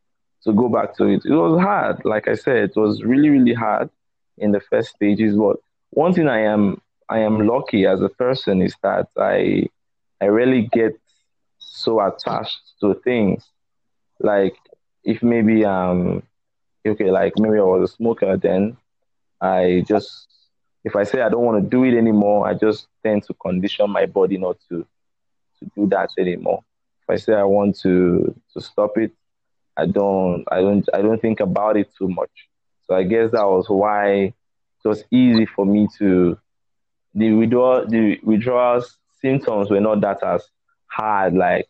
to 0.44 0.54
go 0.54 0.70
back 0.70 0.96
to 0.98 1.06
it. 1.06 1.24
It 1.26 1.34
was 1.34 1.60
hard, 1.62 2.04
like 2.06 2.28
I 2.28 2.36
said, 2.36 2.58
it 2.58 2.76
was 2.76 3.04
really 3.04 3.30
really 3.30 3.54
hard 3.54 3.90
in 4.38 4.52
the 4.52 4.60
first 4.60 4.90
stages. 4.90 5.36
But 5.36 5.58
one 5.92 6.14
thing 6.14 6.28
I 6.28 6.42
am 6.42 6.82
I 7.10 7.20
am 7.20 7.48
lucky 7.48 7.86
as 7.86 8.02
a 8.02 8.10
person 8.10 8.62
is 8.62 8.76
that 8.84 9.08
I 9.18 9.68
I 10.22 10.26
really 10.26 10.70
get 10.72 10.94
so 11.60 12.00
attached 12.02 12.60
to 12.82 12.94
things. 13.04 13.44
Like 14.20 14.56
if 15.04 15.22
maybe 15.24 15.66
um 15.66 16.24
okay, 16.92 17.12
like 17.12 17.34
maybe 17.38 17.58
I 17.58 17.64
was 17.64 17.90
a 17.90 17.94
smoker 17.94 18.38
then 18.38 18.78
I 19.42 19.84
just 19.88 20.28
if 20.84 20.96
I 20.96 21.04
say 21.04 21.22
I 21.22 21.30
don't 21.30 21.44
want 21.44 21.64
to 21.64 21.70
do 21.70 21.84
it 21.84 21.98
anymore, 21.98 22.48
I 22.48 22.54
just 22.54 22.88
tend 23.04 23.24
to 23.24 23.34
condition 23.34 23.90
my 23.90 24.06
body 24.06 24.38
not 24.38 24.58
to 24.70 24.86
to 25.60 25.72
do 25.76 25.88
that 25.88 26.10
anymore. 26.18 26.64
If 27.04 27.10
I 27.10 27.16
say 27.18 27.34
I 27.34 27.44
want 27.44 27.78
to 27.80 28.36
to 28.54 28.62
stop 28.62 28.98
it, 28.98 29.12
I 29.78 29.86
don't 29.88 30.46
I 30.52 30.62
don't 30.62 30.88
I 30.94 31.02
don't 31.02 31.22
think 31.22 31.40
about 31.40 31.78
it 31.78 31.90
too 31.98 32.08
much. 32.08 32.32
So 32.88 32.96
I 32.96 33.04
guess 33.04 33.32
that 33.32 33.46
was 33.46 33.68
why 33.70 34.34
it 34.86 34.88
was 34.88 35.04
easy 35.12 35.46
for 35.46 35.66
me 35.66 35.88
to 35.98 36.38
the 37.16 37.34
withdrawal 37.34 37.88
the 37.88 38.20
withdrawal 38.24 38.84
symptoms 39.22 39.70
were 39.70 39.80
not 39.80 40.02
that 40.02 40.22
as 40.24 40.48
hard 40.88 41.34
like 41.34 41.68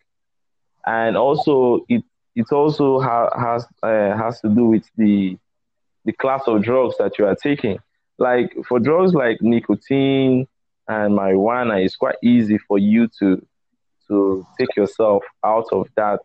and 0.85 1.15
also 1.15 1.85
it 1.87 2.03
it 2.35 2.51
also 2.51 2.99
ha- 2.99 3.29
has 3.37 3.65
uh, 3.83 4.15
has 4.17 4.41
to 4.41 4.49
do 4.49 4.65
with 4.65 4.89
the 4.97 5.37
the 6.05 6.13
class 6.13 6.43
of 6.47 6.61
drugs 6.63 6.95
that 6.99 7.17
you 7.17 7.25
are 7.25 7.35
taking. 7.35 7.79
Like 8.17 8.55
for 8.67 8.79
drugs 8.79 9.13
like 9.13 9.41
nicotine 9.41 10.47
and 10.87 11.17
marijuana 11.17 11.83
it's 11.83 11.95
quite 11.95 12.15
easy 12.23 12.57
for 12.57 12.77
you 12.77 13.07
to 13.19 13.45
to 14.07 14.45
take 14.59 14.75
yourself 14.75 15.23
out 15.43 15.65
of 15.71 15.87
that 15.95 16.19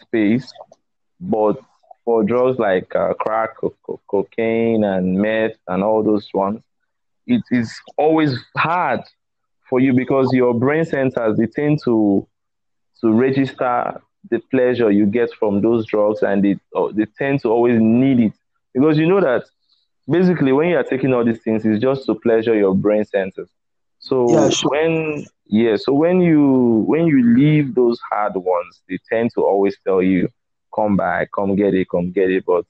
space. 0.00 0.50
But 1.20 1.60
for 2.04 2.24
drugs 2.24 2.58
like 2.58 2.94
uh, 2.94 3.14
crack 3.14 3.56
co- 3.58 4.00
cocaine 4.08 4.84
and 4.84 5.18
meth 5.20 5.56
and 5.68 5.82
all 5.84 6.02
those 6.02 6.28
ones 6.32 6.62
it 7.28 7.42
is 7.50 7.78
always 7.96 8.36
hard 8.56 9.00
for 9.68 9.78
you 9.78 9.92
because 9.92 10.32
your 10.32 10.54
brain 10.54 10.84
centers 10.84 11.36
they 11.36 11.46
tend 11.46 11.78
to 11.84 12.26
to 13.00 13.12
register 13.12 14.00
the 14.30 14.40
pleasure 14.50 14.90
you 14.90 15.06
get 15.06 15.30
from 15.38 15.60
those 15.60 15.86
drugs 15.86 16.22
and 16.22 16.44
they, 16.44 16.56
uh, 16.76 16.88
they 16.94 17.06
tend 17.18 17.40
to 17.42 17.48
always 17.50 17.80
need 17.80 18.20
it 18.20 18.32
because 18.74 18.98
you 18.98 19.06
know 19.06 19.20
that 19.20 19.44
basically 20.10 20.52
when 20.52 20.68
you 20.68 20.76
are 20.76 20.84
taking 20.84 21.12
all 21.12 21.24
these 21.24 21.40
things 21.42 21.64
it's 21.64 21.80
just 21.80 22.06
to 22.06 22.14
pleasure 22.14 22.54
your 22.54 22.74
brain 22.74 23.04
centers 23.04 23.48
so 23.98 24.18
Yeah, 24.28 24.48
sure. 24.50 24.70
when 24.70 25.26
yeah 25.46 25.76
so 25.76 25.92
when 25.92 26.20
you 26.20 26.84
when 26.86 27.06
you 27.06 27.34
leave 27.36 27.74
those 27.74 27.98
hard 28.10 28.32
ones 28.34 28.80
they 28.88 28.98
tend 29.10 29.30
to 29.34 29.42
always 29.42 29.76
tell 29.86 30.02
you 30.02 30.28
come 30.74 30.96
back 30.96 31.28
come 31.34 31.54
get 31.56 31.74
it 31.74 31.88
come 31.90 32.10
get 32.12 32.30
it 32.30 32.44
but 32.46 32.64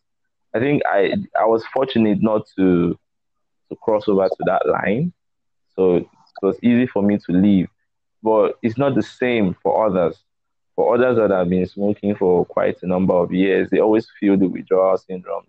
i 0.54 0.58
think 0.58 0.82
i 0.90 1.12
i 1.40 1.44
was 1.44 1.64
fortunate 1.72 2.18
not 2.22 2.42
to 2.56 2.96
to 3.70 3.76
cross 3.82 4.08
over 4.08 4.28
to 4.28 4.42
that 4.44 4.66
line. 4.66 5.12
So 5.76 5.96
it 5.96 6.06
was 6.42 6.56
easy 6.62 6.86
for 6.86 7.02
me 7.02 7.18
to 7.18 7.32
leave. 7.32 7.68
But 8.22 8.58
it's 8.62 8.78
not 8.78 8.94
the 8.94 9.02
same 9.02 9.54
for 9.62 9.86
others. 9.86 10.18
For 10.78 10.94
others 10.94 11.16
that 11.16 11.34
have 11.34 11.48
been 11.48 11.66
smoking 11.66 12.14
for 12.14 12.44
quite 12.44 12.80
a 12.82 12.86
number 12.86 13.12
of 13.12 13.32
years, 13.32 13.68
they 13.68 13.80
always 13.80 14.06
feel 14.20 14.36
the 14.36 14.46
withdrawal 14.46 14.96
syndrome, 14.96 15.48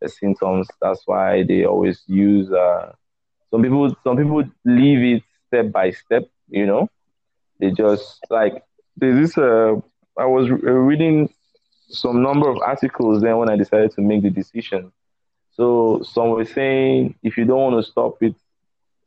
the 0.00 0.08
symptoms. 0.08 0.68
That's 0.80 1.02
why 1.06 1.42
they 1.42 1.64
always 1.64 2.04
use. 2.06 2.48
Uh, 2.52 2.92
some 3.50 3.64
people, 3.64 3.96
some 4.04 4.16
people 4.16 4.44
leave 4.64 5.16
it 5.16 5.22
step 5.48 5.72
by 5.72 5.90
step. 5.90 6.22
You 6.48 6.66
know, 6.66 6.88
they 7.58 7.72
just 7.72 8.20
like 8.30 8.62
there's 8.96 9.16
this. 9.16 9.36
Uh, 9.36 9.80
I 10.16 10.26
was 10.26 10.48
reading 10.48 11.34
some 11.88 12.22
number 12.22 12.48
of 12.48 12.58
articles 12.58 13.22
then 13.22 13.38
when 13.38 13.50
I 13.50 13.56
decided 13.56 13.90
to 13.96 14.00
make 14.00 14.22
the 14.22 14.30
decision 14.30 14.92
so 15.60 16.00
some 16.04 16.30
were 16.30 16.44
saying 16.44 17.16
if 17.22 17.36
you 17.36 17.44
don't 17.44 17.72
want 17.72 17.84
to 17.84 17.90
stop 17.90 18.22
it 18.22 18.34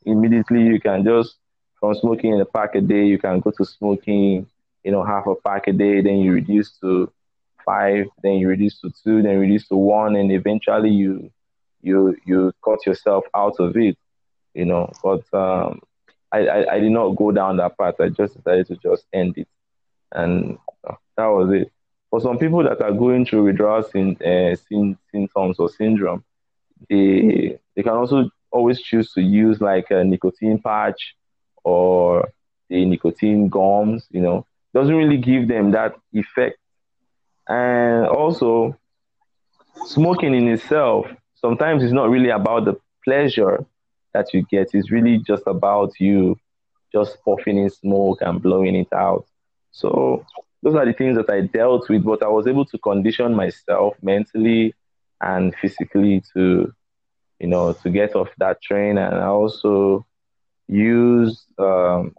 immediately, 0.05 0.61
you 0.63 0.79
can 0.79 1.03
just 1.03 1.37
from 1.79 1.95
smoking 1.95 2.33
in 2.33 2.41
a 2.41 2.45
pack 2.45 2.75
a 2.75 2.81
day, 2.81 3.05
you 3.05 3.17
can 3.17 3.39
go 3.39 3.51
to 3.51 3.65
smoking, 3.65 4.45
you 4.83 4.91
know, 4.91 5.03
half 5.03 5.25
a 5.27 5.35
pack 5.35 5.67
a 5.67 5.73
day, 5.73 6.01
then 6.01 6.17
you 6.17 6.33
reduce 6.33 6.71
to 6.79 7.11
five, 7.65 8.07
then 8.23 8.33
you 8.33 8.47
reduce 8.47 8.79
to 8.81 8.91
two, 9.03 9.21
then 9.21 9.39
reduce 9.39 9.67
to 9.69 9.75
one, 9.75 10.15
and 10.15 10.31
eventually 10.31 10.89
you 10.89 11.31
you 11.81 12.15
you 12.25 12.51
cut 12.63 12.85
yourself 12.85 13.25
out 13.35 13.55
of 13.59 13.75
it, 13.77 13.97
you 14.53 14.65
know. 14.65 14.91
But 15.03 15.23
um, 15.33 15.81
I, 16.31 16.47
I, 16.47 16.73
I 16.75 16.79
did 16.79 16.91
not 16.91 17.15
go 17.15 17.31
down 17.31 17.57
that 17.57 17.77
path. 17.77 17.95
I 17.99 18.09
just 18.09 18.35
decided 18.35 18.67
to 18.67 18.75
just 18.77 19.05
end 19.13 19.37
it, 19.37 19.47
and 20.11 20.57
uh, 20.87 20.95
that 21.17 21.27
was 21.27 21.51
it. 21.53 21.71
for 22.09 22.19
some 22.21 22.37
people 22.37 22.63
that 22.63 22.81
are 22.81 22.91
going 22.93 23.25
through 23.25 23.45
withdrawal 23.45 23.83
syn- 23.83 24.17
uh, 24.25 24.55
symptoms 25.11 25.59
or 25.59 25.69
syndrome, 25.69 26.23
they 26.89 27.57
they 27.75 27.83
can 27.83 27.93
also 27.93 28.29
always 28.51 28.81
choose 28.81 29.11
to 29.13 29.21
use 29.21 29.61
like 29.61 29.89
a 29.91 30.03
nicotine 30.03 30.59
patch 30.59 31.15
or 31.63 32.29
the 32.69 32.85
nicotine 32.85 33.49
gums. 33.49 34.07
You 34.11 34.21
know, 34.21 34.45
doesn't 34.73 34.95
really 34.95 35.17
give 35.17 35.47
them 35.47 35.71
that 35.71 35.95
effect. 36.13 36.57
And 37.47 38.07
also, 38.07 38.77
smoking 39.85 40.33
in 40.33 40.47
itself 40.47 41.07
sometimes 41.43 41.83
it's 41.83 41.93
not 41.93 42.09
really 42.09 42.29
about 42.29 42.65
the 42.65 42.75
pleasure 43.03 43.65
that 44.13 44.33
you 44.33 44.43
get. 44.49 44.69
It's 44.73 44.91
really 44.91 45.17
just 45.17 45.43
about 45.45 45.99
you 45.99 46.37
just 46.91 47.17
puffing 47.25 47.57
in 47.57 47.69
smoke 47.69 48.19
and 48.21 48.41
blowing 48.41 48.75
it 48.75 48.91
out. 48.93 49.25
So 49.71 50.25
those 50.61 50.75
are 50.75 50.85
the 50.85 50.93
things 50.93 51.17
that 51.17 51.29
I 51.29 51.41
dealt 51.41 51.89
with, 51.89 52.03
but 52.03 52.23
I 52.23 52.27
was 52.27 52.47
able 52.47 52.65
to 52.65 52.77
condition 52.77 53.35
myself 53.35 53.95
mentally 54.01 54.73
and 55.19 55.53
physically 55.55 56.23
to, 56.33 56.73
you 57.39 57.47
know, 57.47 57.73
to 57.73 57.89
get 57.89 58.15
off 58.15 58.29
that 58.37 58.61
train. 58.61 58.97
And 58.97 59.15
I 59.15 59.25
also 59.25 60.05
use 60.67 61.45
um, 61.57 62.15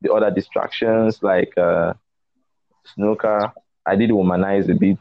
the 0.00 0.12
other 0.12 0.30
distractions 0.30 1.22
like 1.22 1.56
uh, 1.58 1.94
snooker. 2.94 3.52
I 3.86 3.96
did 3.96 4.10
womanize 4.10 4.68
a 4.70 4.74
bit, 4.74 4.98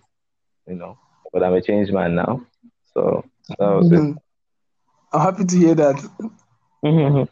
you 0.68 0.76
know, 0.76 0.98
but 1.32 1.44
I'm 1.44 1.54
a 1.54 1.62
changed 1.62 1.94
man 1.94 2.16
now. 2.16 2.42
So 2.94 3.24
that 3.58 3.70
was 3.70 3.92
Mhm. 3.92 3.92
it. 3.92 4.18
I'm 5.14 5.22
happy 5.22 5.46
to 5.46 5.58
hear 5.58 5.76
that. 5.76 5.98
Mhm. 6.84 7.28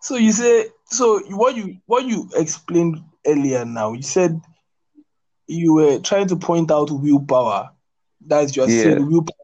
So 0.00 0.16
you 0.16 0.32
say 0.32 0.66
so 0.86 1.20
what 1.30 1.56
you 1.56 1.78
what 1.86 2.04
you 2.04 2.28
explained 2.36 2.98
earlier 3.26 3.64
now, 3.64 3.92
you 3.92 4.02
said 4.02 4.40
you 5.46 5.74
were 5.74 5.98
trying 6.00 6.28
to 6.28 6.36
point 6.36 6.70
out 6.70 6.90
willpower. 6.90 7.70
That's 8.26 8.56
you 8.56 8.62
are 8.62 8.68
Yeah. 8.68 8.98
saying 8.98 9.06
willpower 9.10 9.36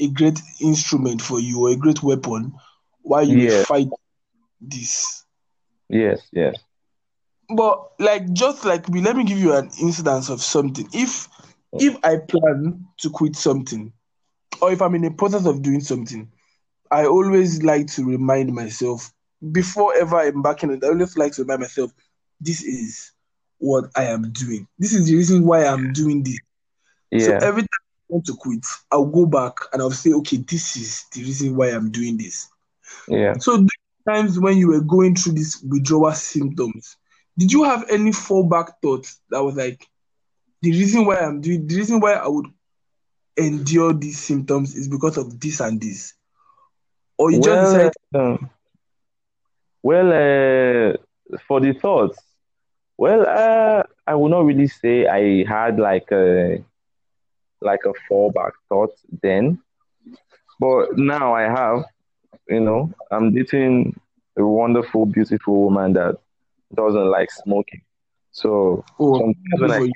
a 0.00 0.08
great 0.08 0.40
instrument 0.60 1.22
for 1.22 1.40
you 1.40 1.60
or 1.62 1.70
a 1.70 1.76
great 1.76 2.02
weapon 2.02 2.52
while 3.02 3.24
you 3.26 3.48
Yeah. 3.48 3.62
fight 3.66 3.88
this. 4.60 5.25
Yes, 5.88 6.28
yes. 6.32 6.56
But 7.48 7.92
like 7.98 8.32
just 8.32 8.64
like 8.64 8.88
me, 8.88 9.00
let 9.00 9.16
me 9.16 9.24
give 9.24 9.38
you 9.38 9.54
an 9.54 9.70
instance 9.80 10.28
of 10.28 10.42
something. 10.42 10.88
If 10.92 11.28
oh. 11.72 11.78
if 11.80 11.96
I 12.04 12.18
plan 12.18 12.84
to 12.98 13.10
quit 13.10 13.36
something, 13.36 13.92
or 14.60 14.72
if 14.72 14.82
I'm 14.82 14.94
in 14.94 15.02
the 15.02 15.10
process 15.10 15.46
of 15.46 15.62
doing 15.62 15.80
something, 15.80 16.30
I 16.90 17.06
always 17.06 17.62
like 17.62 17.86
to 17.88 18.04
remind 18.04 18.52
myself 18.52 19.12
before 19.52 19.94
ever 19.96 20.22
embarking 20.22 20.70
on 20.70 20.76
it, 20.76 20.84
I 20.84 20.88
always 20.88 21.16
like 21.16 21.32
to 21.32 21.42
remind 21.42 21.60
myself, 21.60 21.92
this 22.40 22.62
is 22.62 23.12
what 23.58 23.86
I 23.96 24.04
am 24.04 24.30
doing. 24.32 24.66
This 24.78 24.92
is 24.92 25.06
the 25.06 25.16
reason 25.16 25.44
why 25.44 25.64
I'm 25.64 25.92
doing 25.92 26.22
this. 26.22 26.38
Yeah. 27.10 27.38
So 27.38 27.46
every 27.46 27.62
time 27.62 27.68
I 27.68 28.04
want 28.08 28.26
to 28.26 28.34
quit, 28.34 28.66
I'll 28.90 29.06
go 29.06 29.26
back 29.26 29.54
and 29.72 29.80
I'll 29.82 29.90
say, 29.90 30.12
okay, 30.12 30.38
this 30.38 30.76
is 30.76 31.04
the 31.12 31.22
reason 31.22 31.56
why 31.56 31.68
I'm 31.68 31.90
doing 31.90 32.16
this. 32.16 32.48
Yeah. 33.08 33.34
So 33.38 33.64
times 34.06 34.38
when 34.38 34.56
you 34.56 34.68
were 34.68 34.80
going 34.80 35.14
through 35.14 35.32
these 35.32 35.62
withdrawal 35.68 36.12
symptoms, 36.12 36.96
did 37.38 37.52
you 37.52 37.64
have 37.64 37.84
any 37.90 38.10
fallback 38.10 38.72
thoughts 38.82 39.20
that 39.30 39.42
was 39.42 39.56
like 39.56 39.86
the 40.62 40.70
reason 40.70 41.04
why 41.04 41.18
I'm 41.18 41.40
doing 41.40 41.66
the 41.66 41.76
reason 41.76 42.00
why 42.00 42.14
I 42.14 42.26
would 42.28 42.46
endure 43.36 43.92
these 43.92 44.18
symptoms 44.18 44.74
is 44.74 44.88
because 44.88 45.16
of 45.16 45.38
this 45.40 45.60
and 45.60 45.80
this? 45.80 46.14
Or 47.18 47.30
you 47.30 47.40
just 47.40 47.46
Well, 47.46 47.64
decide 47.72 47.92
um, 48.14 48.50
well, 49.82 50.08
uh, 50.08 51.36
for 51.46 51.60
the 51.60 51.72
thoughts, 51.72 52.18
well, 52.98 53.26
uh, 53.26 53.82
I 54.06 54.14
would 54.14 54.30
not 54.30 54.44
really 54.44 54.68
say 54.68 55.06
I 55.06 55.44
had 55.48 55.78
like 55.78 56.10
a 56.12 56.64
like 57.60 57.80
a 57.84 57.92
fallback 58.10 58.52
thought 58.68 58.94
then, 59.22 59.60
but 60.58 60.96
now 60.96 61.34
I 61.34 61.42
have. 61.42 61.84
You 62.48 62.60
know, 62.60 62.92
I'm 63.10 63.32
dating 63.34 63.98
a 64.36 64.44
wonderful, 64.44 65.06
beautiful 65.06 65.64
woman 65.64 65.94
that 65.94 66.18
doesn't 66.74 67.10
like 67.10 67.30
smoking. 67.30 67.82
So 68.30 68.84
oh 68.98 69.18
sometimes 69.18 69.60
when 69.60 69.70
I 69.70 69.90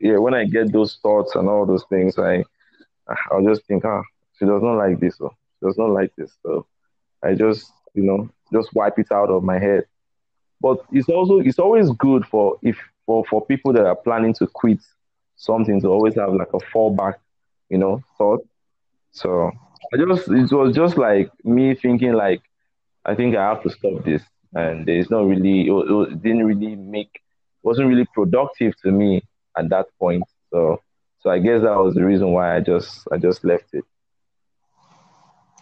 yeah, 0.00 0.16
when 0.16 0.34
I 0.34 0.44
get 0.44 0.72
those 0.72 0.98
thoughts 1.02 1.34
and 1.34 1.48
all 1.48 1.66
those 1.66 1.84
things, 1.90 2.18
I 2.18 2.44
I'll 3.30 3.44
just 3.44 3.66
think, 3.66 3.84
ah, 3.84 4.02
she 4.38 4.46
does 4.46 4.62
not 4.62 4.76
like 4.76 4.98
this, 5.00 5.20
or 5.20 5.30
she 5.30 5.66
does 5.66 5.78
not 5.78 5.90
like 5.90 6.12
this. 6.16 6.32
So 6.42 6.66
I 7.22 7.34
just, 7.34 7.70
you 7.94 8.02
know, 8.02 8.30
just 8.52 8.74
wipe 8.74 8.98
it 8.98 9.12
out 9.12 9.30
of 9.30 9.44
my 9.44 9.58
head. 9.58 9.84
But 10.60 10.78
it's 10.92 11.08
also 11.08 11.38
it's 11.38 11.58
always 11.58 11.90
good 11.90 12.26
for 12.26 12.58
if 12.62 12.78
for 13.06 13.24
for 13.26 13.44
people 13.44 13.72
that 13.74 13.86
are 13.86 13.96
planning 13.96 14.34
to 14.34 14.46
quit 14.46 14.80
something 15.36 15.80
to 15.80 15.88
always 15.88 16.14
have 16.14 16.34
like 16.34 16.52
a 16.52 16.58
fallback, 16.58 17.14
you 17.68 17.78
know, 17.78 18.02
thought. 18.16 18.46
So 19.12 19.50
I 19.92 19.96
just 19.96 20.28
it 20.28 20.52
was 20.52 20.74
just 20.74 20.96
like 20.96 21.30
me 21.44 21.74
thinking 21.74 22.12
like 22.12 22.42
I 23.04 23.14
think 23.14 23.36
I 23.36 23.48
have 23.48 23.62
to 23.62 23.70
stop 23.70 24.04
this, 24.04 24.22
and 24.54 24.88
it's 24.88 25.10
not 25.10 25.26
really 25.26 25.68
it, 25.68 25.72
it 25.72 26.22
didn't 26.22 26.44
really 26.46 26.76
make 26.76 27.10
wasn't 27.62 27.88
really 27.88 28.06
productive 28.14 28.74
to 28.82 28.90
me 28.90 29.22
at 29.56 29.68
that 29.70 29.86
point. 29.98 30.24
So 30.52 30.78
so 31.20 31.30
I 31.30 31.38
guess 31.38 31.62
that 31.62 31.76
was 31.76 31.94
the 31.94 32.04
reason 32.04 32.32
why 32.32 32.56
I 32.56 32.60
just 32.60 33.06
I 33.12 33.18
just 33.18 33.44
left 33.44 33.74
it. 33.74 33.84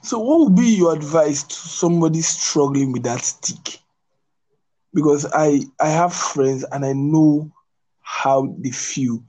So 0.02 0.18
what 0.18 0.40
would 0.40 0.54
be 0.56 0.76
your 0.76 0.92
advice 0.94 1.42
to 1.44 1.54
somebody 1.54 2.20
struggling 2.22 2.92
with 2.92 3.02
that 3.04 3.22
stick? 3.24 3.80
Because 4.94 5.26
I 5.32 5.60
I 5.80 5.88
have 5.88 6.12
friends 6.14 6.64
and 6.70 6.84
I 6.84 6.92
know 6.92 7.50
how 8.02 8.54
they 8.58 8.70
feel. 8.70 9.22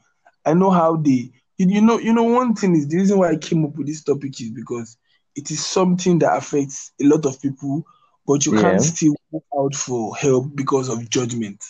I 0.46 0.54
know 0.54 0.70
how 0.72 0.96
they 0.98 1.32
you, 1.60 1.68
you 1.70 1.82
know 1.82 2.00
you 2.00 2.14
know 2.14 2.24
one 2.26 2.56
thing 2.56 2.76
is 2.76 2.88
the 2.90 2.98
reason 2.98 3.20
why 3.20 3.32
I 3.32 3.38
came 3.38 3.66
up 3.66 3.78
with 3.78 3.88
this 3.88 4.04
topic 4.04 4.42
is 4.42 4.52
because 4.52 4.98
it 5.36 5.52
is 5.52 5.66
something 5.66 6.20
that 6.20 6.38
affects 6.38 6.94
a 7.02 7.06
lot 7.06 7.26
of 7.26 7.42
people, 7.42 7.86
but 8.28 8.46
you 8.48 8.54
Yeah, 8.54 8.80
can't 8.80 8.82
still 8.82 9.16
go 9.32 9.44
out 9.60 9.76
for 9.76 10.16
help 10.18 10.56
because 10.56 10.90
of 10.90 11.10
judgment. 11.10 11.64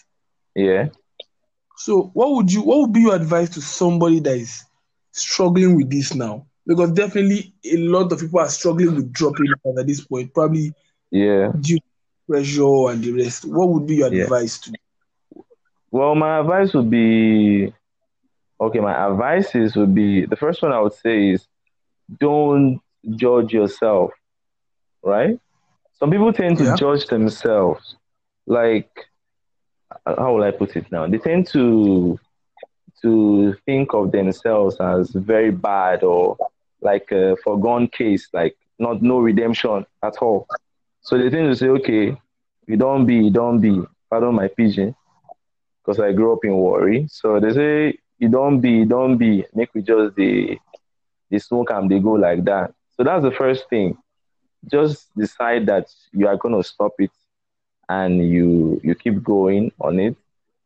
yeah. 0.55 0.89
So 1.77 2.11
what 2.13 2.31
would 2.35 2.51
you 2.53 2.61
what 2.63 2.79
would 2.81 2.93
be 2.93 3.01
your 3.01 3.15
advice 3.15 3.49
to 3.51 3.61
somebody 3.61 4.19
that 4.21 4.37
is 4.37 4.63
struggling 5.11 5.75
with 5.75 5.89
this 5.89 6.13
now? 6.13 6.47
Because 6.65 6.91
definitely 6.91 7.53
a 7.65 7.77
lot 7.77 8.11
of 8.11 8.19
people 8.19 8.39
are 8.39 8.49
struggling 8.49 8.95
with 8.95 9.11
dropping 9.13 9.55
out 9.67 9.79
at 9.79 9.87
this 9.87 10.05
point, 10.05 10.33
probably 10.33 10.73
Yeah, 11.11 11.53
due 11.59 11.77
to 11.77 11.83
pressure 12.27 12.89
and 12.91 13.03
the 13.03 13.13
rest. 13.13 13.45
What 13.45 13.69
would 13.69 13.87
be 13.87 13.97
your 13.97 14.07
yeah. 14.09 14.29
advice 14.29 14.59
to 14.61 14.73
Well, 15.91 16.15
my 16.15 16.39
advice 16.39 16.73
would 16.73 16.89
be 16.89 17.73
okay. 18.59 18.79
My 18.79 19.07
advice 19.07 19.55
is 19.55 19.75
would 19.75 19.93
be 19.93 20.25
the 20.25 20.35
first 20.35 20.61
one 20.61 20.71
I 20.71 20.79
would 20.79 20.93
say 20.93 21.29
is 21.29 21.47
don't 22.19 22.79
judge 23.15 23.53
yourself, 23.53 24.11
right? 25.03 25.39
Some 25.93 26.11
people 26.11 26.31
tend 26.33 26.57
to 26.59 26.63
yeah? 26.63 26.75
judge 26.75 27.07
themselves. 27.07 27.95
Like, 28.47 28.89
uh, 30.05 30.15
how 30.17 30.33
will 30.33 30.43
I 30.43 30.51
put 30.51 30.75
it 30.75 30.91
now? 30.91 31.07
They 31.07 31.17
tend 31.17 31.47
to 31.47 32.19
to 33.01 33.53
think 33.65 33.93
of 33.93 34.11
themselves 34.11 34.75
as 34.79 35.11
very 35.11 35.51
bad 35.51 36.03
or 36.03 36.37
like 36.81 37.11
a 37.11 37.35
foregone 37.43 37.87
case, 37.87 38.27
like 38.33 38.57
not 38.77 39.01
no 39.01 39.19
redemption 39.19 39.85
at 40.03 40.17
all. 40.17 40.47
So 41.01 41.17
they 41.17 41.29
tend 41.29 41.51
to 41.51 41.55
say, 41.55 41.67
okay, 41.67 42.17
you 42.67 42.77
don't 42.77 43.05
be, 43.05 43.15
you 43.15 43.31
don't 43.31 43.59
be. 43.59 43.81
Pardon 44.09 44.33
my 44.35 44.47
pidgin, 44.47 44.95
because 45.81 45.99
I 45.99 46.11
grew 46.13 46.33
up 46.33 46.43
in 46.43 46.53
Warri. 46.53 47.07
So 47.09 47.39
they 47.39 47.53
say, 47.53 47.99
you 48.19 48.29
don't 48.29 48.61
be, 48.61 48.85
don't 48.85 49.17
be. 49.17 49.45
Make 49.53 49.73
we 49.73 49.81
just 49.81 50.15
the 50.15 50.57
the 51.29 51.39
smoke 51.39 51.69
and 51.71 51.89
they 51.91 51.99
go 51.99 52.13
like 52.13 52.45
that. 52.45 52.73
So 52.97 53.03
that's 53.03 53.23
the 53.23 53.31
first 53.31 53.69
thing. 53.69 53.97
Just 54.71 55.09
decide 55.17 55.65
that 55.67 55.87
you 56.11 56.27
are 56.27 56.37
gonna 56.37 56.63
stop 56.63 56.93
it 56.99 57.11
and 57.89 58.27
you 58.29 58.79
you 58.83 58.95
keep 58.95 59.23
going 59.23 59.71
on 59.79 59.99
it. 59.99 60.15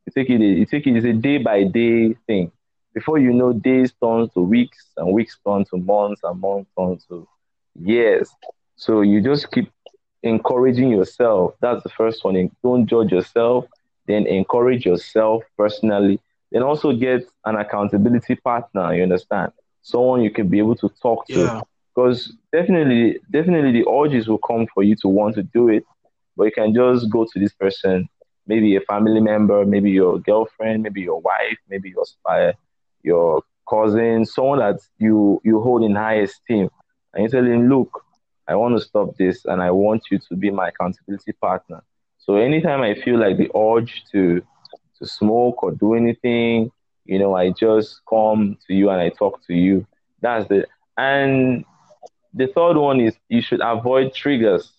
You 0.05 0.11
take 0.15 0.29
it 0.29 0.41
you 0.41 0.65
take 0.65 0.87
it 0.87 0.97
as 0.97 1.05
a 1.05 1.13
day 1.13 1.37
by 1.37 1.63
day 1.63 2.13
thing. 2.27 2.51
Before 2.93 3.17
you 3.19 3.33
know, 3.33 3.53
days 3.53 3.93
turn 4.03 4.29
to 4.29 4.41
weeks 4.41 4.91
and 4.97 5.13
weeks 5.13 5.37
turn 5.45 5.65
to 5.65 5.77
months 5.77 6.21
and 6.23 6.39
months 6.39 6.69
turn 6.77 6.97
to 7.09 7.27
years. 7.75 8.29
So 8.75 9.01
you 9.01 9.21
just 9.21 9.51
keep 9.51 9.69
encouraging 10.23 10.89
yourself. 10.89 11.55
That's 11.61 11.83
the 11.83 11.89
first 11.89 12.23
one. 12.23 12.49
Don't 12.63 12.87
judge 12.87 13.11
yourself. 13.11 13.65
Then 14.07 14.25
encourage 14.27 14.85
yourself 14.85 15.43
personally. 15.57 16.19
Then 16.53 16.63
also 16.63 16.93
get 16.93 17.27
an 17.43 17.55
accountability 17.55 18.35
partner. 18.35 18.95
You 18.95 19.03
understand? 19.03 19.51
Someone 19.81 20.21
you 20.21 20.31
can 20.31 20.47
be 20.47 20.59
able 20.59 20.75
to 20.75 20.89
talk 21.01 21.27
to. 21.27 21.33
Yeah. 21.33 21.61
Because 21.93 22.33
definitely, 22.51 23.19
definitely 23.31 23.71
the 23.71 23.89
urges 23.89 24.27
will 24.27 24.39
come 24.39 24.65
for 24.73 24.83
you 24.83 24.95
to 25.01 25.07
want 25.07 25.35
to 25.35 25.43
do 25.43 25.67
it, 25.69 25.83
but 26.37 26.45
you 26.45 26.51
can 26.51 26.73
just 26.73 27.09
go 27.11 27.25
to 27.31 27.39
this 27.39 27.53
person, 27.53 28.09
maybe 28.47 28.75
a 28.75 28.81
family 28.81 29.19
member, 29.19 29.65
maybe 29.65 29.91
your 29.91 30.19
girlfriend, 30.19 30.83
maybe 30.83 31.01
your 31.01 31.21
wife, 31.21 31.57
maybe 31.69 31.89
your 31.89 32.05
spy, 32.05 32.47
uh, 32.47 32.53
your 33.03 33.43
cousin, 33.69 34.25
someone 34.25 34.59
that 34.59 34.79
you 34.97 35.39
you 35.43 35.61
hold 35.61 35.83
in 35.83 35.95
high 35.95 36.15
esteem, 36.15 36.69
and 37.13 37.23
you 37.23 37.29
tell 37.29 37.45
him, 37.45 37.69
look, 37.69 38.03
I 38.47 38.55
want 38.55 38.75
to 38.75 38.83
stop 38.83 39.15
this, 39.17 39.45
and 39.45 39.61
I 39.61 39.69
want 39.69 40.03
you 40.09 40.17
to 40.17 40.35
be 40.35 40.49
my 40.49 40.69
accountability 40.69 41.33
partner. 41.33 41.83
So 42.17 42.37
anytime 42.37 42.81
I 42.81 42.95
feel 42.95 43.19
like 43.19 43.37
the 43.37 43.51
urge 43.55 44.03
to 44.13 44.41
to 45.03 45.09
smoke 45.09 45.63
or 45.63 45.71
do 45.71 45.95
anything, 45.95 46.71
You 47.05 47.19
know, 47.19 47.35
I 47.35 47.51
just 47.51 48.01
come 48.09 48.57
to 48.67 48.73
you 48.73 48.89
and 48.89 49.01
I 49.01 49.09
talk 49.09 49.45
to 49.47 49.53
you. 49.53 49.85
That's 50.21 50.47
the 50.47 50.67
and 50.97 51.65
the 52.33 52.47
third 52.47 52.77
one 52.77 52.99
is 53.01 53.17
you 53.29 53.41
should 53.41 53.61
avoid 53.63 54.13
triggers 54.13 54.71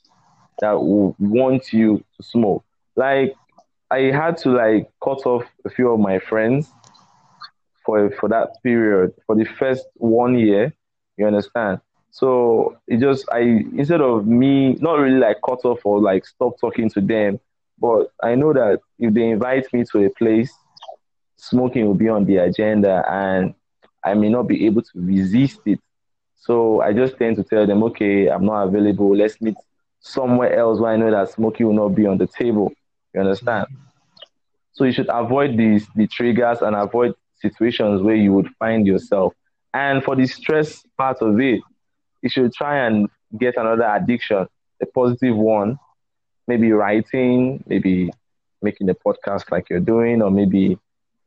that 0.60 0.74
want 0.80 1.72
you 1.72 1.98
to 2.16 2.22
smoke. 2.22 2.64
Like 2.96 3.34
I 3.90 4.10
had 4.12 4.38
to 4.38 4.50
like 4.50 4.90
cut 5.02 5.26
off 5.26 5.44
a 5.64 5.70
few 5.70 5.90
of 5.92 6.00
my 6.00 6.18
friends 6.18 6.70
for 7.84 8.10
for 8.10 8.28
that 8.28 8.62
period 8.62 9.12
for 9.26 9.36
the 9.36 9.44
first 9.44 9.86
one 9.94 10.38
year. 10.38 10.72
You 11.16 11.26
understand? 11.26 11.80
So 12.10 12.76
it 12.88 13.00
just 13.00 13.28
I 13.32 13.40
instead 13.76 14.00
of 14.00 14.26
me 14.26 14.74
not 14.74 14.98
really 14.98 15.18
like 15.18 15.38
cut 15.44 15.64
off 15.64 15.80
or 15.84 16.00
like 16.00 16.26
stop 16.26 16.58
talking 16.60 16.88
to 16.90 17.00
them, 17.00 17.40
but 17.78 18.10
I 18.22 18.34
know 18.34 18.52
that 18.52 18.80
if 18.98 19.12
they 19.14 19.30
invite 19.30 19.72
me 19.72 19.84
to 19.92 20.04
a 20.04 20.10
place, 20.10 20.52
smoking 21.36 21.86
will 21.86 21.94
be 21.94 22.08
on 22.08 22.24
the 22.24 22.38
agenda 22.38 23.04
and 23.08 23.54
I 24.02 24.14
may 24.14 24.28
not 24.28 24.44
be 24.44 24.66
able 24.66 24.82
to 24.82 24.90
resist 24.94 25.60
it. 25.66 25.80
So 26.36 26.82
I 26.82 26.92
just 26.92 27.16
tend 27.18 27.36
to 27.36 27.42
tell 27.42 27.66
them, 27.66 27.82
okay, 27.84 28.28
I'm 28.28 28.44
not 28.44 28.68
available. 28.68 29.16
Let's 29.16 29.40
meet 29.40 29.56
somewhere 30.00 30.54
else 30.56 30.78
where 30.78 30.92
I 30.92 30.96
know 30.96 31.10
that 31.10 31.30
smoking 31.30 31.66
will 31.66 31.74
not 31.74 31.94
be 31.94 32.06
on 32.06 32.18
the 32.18 32.26
table. 32.26 32.72
You 33.14 33.20
understand? 33.20 33.66
So 34.72 34.84
you 34.84 34.92
should 34.92 35.08
avoid 35.08 35.56
these 35.56 35.86
the 35.94 36.06
triggers 36.06 36.60
and 36.60 36.76
avoid 36.76 37.14
situations 37.40 38.02
where 38.02 38.16
you 38.16 38.32
would 38.32 38.48
find 38.58 38.86
yourself. 38.86 39.32
And 39.72 40.02
for 40.04 40.16
the 40.16 40.26
stress 40.26 40.82
part 40.98 41.22
of 41.22 41.40
it, 41.40 41.60
you 42.22 42.28
should 42.28 42.52
try 42.52 42.86
and 42.86 43.08
get 43.38 43.56
another 43.56 43.84
addiction, 43.84 44.46
a 44.82 44.86
positive 44.86 45.36
one, 45.36 45.78
maybe 46.46 46.72
writing, 46.72 47.62
maybe 47.66 48.10
making 48.62 48.88
a 48.88 48.94
podcast 48.94 49.50
like 49.50 49.68
you're 49.70 49.80
doing, 49.80 50.22
or 50.22 50.30
maybe 50.30 50.78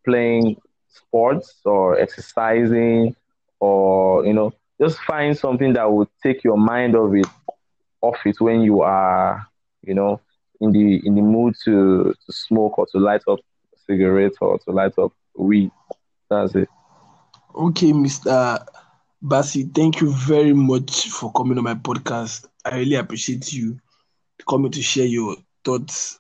playing 0.06 0.58
sports 0.88 1.62
or 1.66 2.00
exercising, 2.00 3.16
or 3.60 4.26
you 4.26 4.34
know, 4.34 4.54
just 4.82 5.00
find 5.00 5.38
something 5.38 5.74
that 5.74 5.92
would 5.92 6.08
take 6.22 6.44
your 6.44 6.58
mind 6.58 6.96
off 6.96 7.14
it, 7.14 7.28
off 8.02 8.18
it 8.26 8.40
when 8.40 8.62
you 8.62 8.82
are, 8.82 9.46
you 9.84 9.94
know, 9.94 10.20
in 10.60 10.72
the 10.72 11.02
in 11.06 11.16
the 11.16 11.22
mood 11.22 11.56
to 11.66 12.14
to 12.26 12.34
smoke 12.34 12.78
or 12.78 12.88
to 12.92 13.00
light 13.00 13.22
up 13.28 13.40
cigarette 13.86 14.34
or 14.42 14.60
to 14.60 14.72
light 14.72 14.98
up 14.98 15.12
weed. 15.38 15.72
That's 16.30 16.56
it. 16.56 16.70
Okay, 17.56 17.92
Mr. 17.94 18.66
Bassey, 19.24 19.74
thank 19.74 20.00
you 20.00 20.12
very 20.12 20.54
much 20.54 21.10
for 21.10 21.32
coming 21.32 21.58
on 21.58 21.64
my 21.64 21.74
podcast. 21.74 22.48
I 22.64 22.78
really 22.78 22.96
appreciate 22.96 23.52
you 23.52 23.80
coming 24.46 24.72
to 24.72 24.82
share 24.82 25.06
your 25.06 25.36
thoughts 25.64 26.20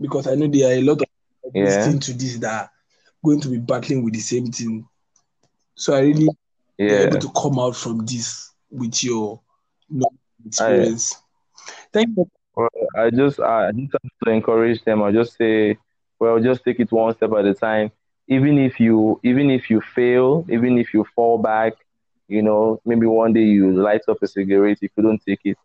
because 0.00 0.26
I 0.26 0.34
know 0.34 0.48
there 0.48 0.70
are 0.70 0.78
a 0.78 0.82
lot 0.82 1.00
of 1.00 1.06
people 1.42 1.52
Yeah. 1.54 1.94
listening 1.94 2.00
to 2.00 2.12
this 2.14 2.38
that 2.38 2.62
are 2.64 2.70
going 3.24 3.40
to 3.40 3.48
be 3.48 3.58
battling 3.58 4.04
with 4.04 4.14
the 4.14 4.20
same 4.20 4.46
thing. 4.52 4.86
So 5.76 5.94
I 5.94 6.00
really 6.00 6.28
Yeah. 6.78 7.04
able 7.04 7.18
to 7.18 7.28
come 7.30 7.58
out 7.58 7.76
from 7.76 8.04
this 8.06 8.52
with 8.70 9.02
your 9.04 9.40
experience. 10.46 11.16
Thank 11.92 12.10
you. 12.16 12.26
Well, 12.54 12.68
I 12.96 13.10
just 13.10 13.40
I 13.40 13.70
just 13.72 13.92
have 13.92 14.10
to 14.24 14.30
encourage 14.30 14.82
them. 14.84 15.02
I 15.02 15.12
just 15.12 15.36
say, 15.36 15.78
well, 16.18 16.40
just 16.40 16.64
take 16.64 16.80
it 16.80 16.92
one 16.92 17.14
step 17.14 17.32
at 17.38 17.44
a 17.46 17.54
time. 17.54 17.90
Even 18.28 18.58
if 18.58 18.80
you 18.80 19.20
even 19.24 19.50
if 19.50 19.70
you 19.70 19.80
fail, 19.80 20.44
even 20.50 20.78
if 20.78 20.92
you 20.94 21.04
fall 21.14 21.38
back, 21.38 21.74
you 22.28 22.42
know, 22.42 22.80
maybe 22.84 23.06
one 23.06 23.32
day 23.32 23.42
you 23.42 23.72
light 23.72 24.02
up 24.08 24.18
a 24.22 24.26
cigarette. 24.26 24.78
If 24.82 24.90
you 24.96 25.02
don't 25.02 25.22
take 25.26 25.40
it, 25.44 25.56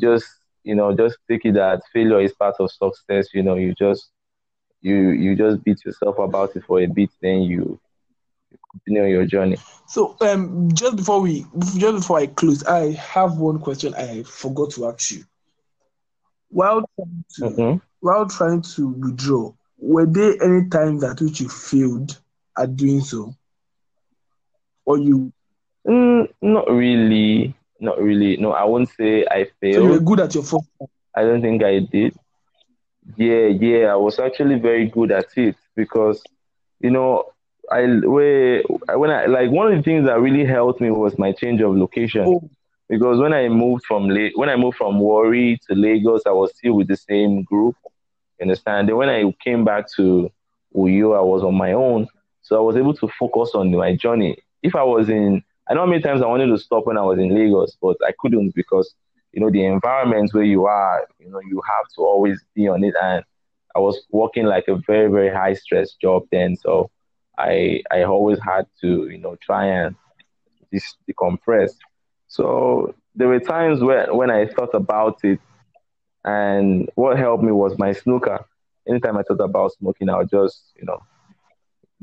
just 0.00 0.26
you 0.64 0.74
know 0.74 0.94
just 0.94 1.18
take 1.30 1.44
it 1.44 1.54
that 1.54 1.82
failure 1.92 2.20
is 2.20 2.34
part 2.34 2.56
of 2.60 2.70
success. 2.72 3.28
You 3.34 3.42
know, 3.44 3.56
you 3.56 3.74
just 3.78 4.10
you 4.82 5.10
you 5.10 5.36
just 5.36 5.64
beat 5.64 5.84
yourself 5.84 6.18
about 6.18 6.56
it 6.56 6.64
for 6.66 6.80
a 6.80 6.86
bit, 6.86 7.10
then 7.22 7.42
you, 7.42 7.78
continue 8.72 9.04
your 9.10 9.26
journey. 9.26 9.58
So 9.86 10.16
um 10.20 10.68
just 10.74 10.96
before 10.96 11.20
we 11.20 11.46
just 11.76 11.96
before 11.96 12.18
I 12.18 12.26
close, 12.26 12.64
I 12.64 12.92
have 12.92 13.38
one 13.38 13.58
question 13.58 13.94
I 13.94 14.22
forgot 14.22 14.70
to 14.72 14.86
ask 14.86 15.10
you. 15.12 15.24
While 16.50 16.84
trying 16.96 17.24
to 17.36 17.62
Mhm. 17.62 17.80
while 18.00 18.26
trying 18.28 18.62
to 18.76 18.88
withdraw, 18.88 19.52
were 19.78 20.06
there 20.06 20.42
any 20.42 20.68
times 20.68 21.02
at 21.04 21.20
which 21.20 21.40
you 21.40 21.48
failed 21.48 22.18
at 22.56 22.76
doing 22.76 23.00
so? 23.00 23.34
Or 24.86 24.98
you 24.98 25.32
Mm, 25.86 26.28
not 26.42 26.68
really, 26.70 27.54
not 27.84 28.00
really. 28.00 28.36
No, 28.36 28.52
I 28.52 28.64
won't 28.64 28.88
say 28.88 29.24
I 29.30 29.46
failed. 29.60 29.74
so 29.76 29.82
you 29.84 29.90
were 29.90 30.00
good 30.00 30.20
at 30.20 30.34
your 30.34 30.44
first? 30.44 30.68
I 31.14 31.22
don't 31.22 31.42
think 31.42 31.62
I 31.62 31.80
did. 31.80 32.16
Yeah, 33.16 33.46
yeah, 33.46 33.92
I 33.92 33.96
was 33.96 34.18
actually 34.18 34.58
very 34.58 34.86
good 34.88 35.12
at 35.12 35.26
it 35.36 35.56
because, 35.76 36.22
you 36.80 36.90
know, 36.90 37.24
I 37.70 37.82
when 37.86 39.10
I 39.10 39.26
like 39.26 39.50
one 39.50 39.70
of 39.70 39.76
the 39.76 39.82
things 39.82 40.06
that 40.06 40.20
really 40.20 40.44
helped 40.44 40.80
me 40.80 40.90
was 40.90 41.18
my 41.18 41.32
change 41.32 41.60
of 41.60 41.76
location 41.76 42.24
Oh, 42.26 42.50
because 42.88 43.18
when 43.18 43.32
I 43.32 43.48
moved 43.48 43.84
from 43.86 44.08
when 44.34 44.48
I 44.48 44.56
moved 44.56 44.76
from 44.76 44.98
Warri 45.00 45.58
to 45.68 45.74
Lagos, 45.74 46.22
I 46.26 46.30
was 46.32 46.54
still 46.56 46.74
with 46.74 46.88
the 46.88 46.96
same 46.96 47.42
group. 47.42 47.76
You 48.38 48.44
understand? 48.44 48.88
Then 48.88 48.96
when 48.96 49.08
I 49.08 49.32
came 49.42 49.64
back 49.64 49.86
to 49.96 50.30
Uyo, 50.74 51.16
I 51.16 51.20
was 51.20 51.42
on 51.42 51.54
my 51.54 51.72
own, 51.72 52.08
so 52.42 52.56
I 52.56 52.60
was 52.60 52.76
able 52.76 52.94
to 52.94 53.08
focus 53.18 53.52
on 53.54 53.70
my 53.70 53.94
journey. 53.96 54.38
If 54.62 54.74
I 54.74 54.82
was 54.82 55.08
in, 55.08 55.42
I 55.68 55.74
know 55.74 55.86
many 55.86 56.02
times 56.02 56.22
I 56.22 56.26
wanted 56.26 56.48
to 56.48 56.58
stop 56.58 56.86
when 56.86 56.98
I 56.98 57.02
was 57.02 57.18
in 57.18 57.34
Lagos, 57.34 57.76
but 57.80 57.96
I 58.06 58.12
couldn't 58.18 58.54
because 58.54 58.94
you 59.32 59.40
know 59.40 59.50
the 59.50 59.64
environment 59.64 60.30
where 60.32 60.44
you 60.44 60.66
are, 60.66 61.06
you 61.18 61.30
know, 61.30 61.40
you 61.40 61.60
have 61.66 61.86
to 61.96 62.02
always 62.02 62.42
be 62.54 62.68
on 62.68 62.84
it, 62.84 62.94
and 63.02 63.24
I 63.74 63.80
was 63.80 64.00
working 64.10 64.46
like 64.46 64.68
a 64.68 64.76
very 64.86 65.10
very 65.10 65.30
high 65.32 65.54
stress 65.54 65.94
job 66.00 66.24
then, 66.30 66.56
so 66.56 66.90
I 67.38 67.82
I 67.90 68.02
always 68.04 68.38
had 68.40 68.66
to 68.82 69.08
you 69.08 69.18
know 69.18 69.36
try 69.42 69.66
and 69.66 69.96
decompress. 71.08 71.72
So 72.28 72.94
there 73.14 73.28
were 73.28 73.40
times 73.40 73.80
when 73.82 74.14
when 74.16 74.30
I 74.30 74.46
thought 74.46 74.74
about 74.74 75.18
it, 75.24 75.40
and 76.24 76.88
what 76.94 77.18
helped 77.18 77.44
me 77.44 77.52
was 77.52 77.78
my 77.78 77.92
snooker. 77.92 78.44
Anytime 78.88 79.16
I 79.16 79.22
thought 79.22 79.40
about 79.40 79.72
smoking, 79.72 80.08
I 80.08 80.18
would 80.18 80.30
just 80.30 80.72
you 80.76 80.84
know 80.84 81.00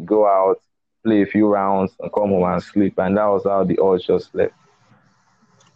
go 0.05 0.27
out, 0.27 0.57
play 1.03 1.21
a 1.23 1.25
few 1.25 1.47
rounds, 1.47 1.91
and 1.99 2.11
come 2.13 2.29
home 2.29 2.43
and 2.51 2.63
sleep, 2.63 2.97
and 2.99 3.17
that 3.17 3.25
was 3.25 3.43
how 3.45 3.63
the 3.63 3.79
urge 3.81 4.07
just 4.07 4.33
left. 4.35 4.53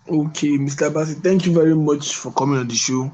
okay, 0.07 0.57
Mr. 0.57 0.89
Bassey, 0.91 1.21
thank 1.21 1.45
you 1.45 1.53
very 1.53 1.75
much 1.75 2.15
for 2.15 2.31
coming 2.31 2.59
on 2.59 2.67
the 2.67 2.75
show. 2.75 3.11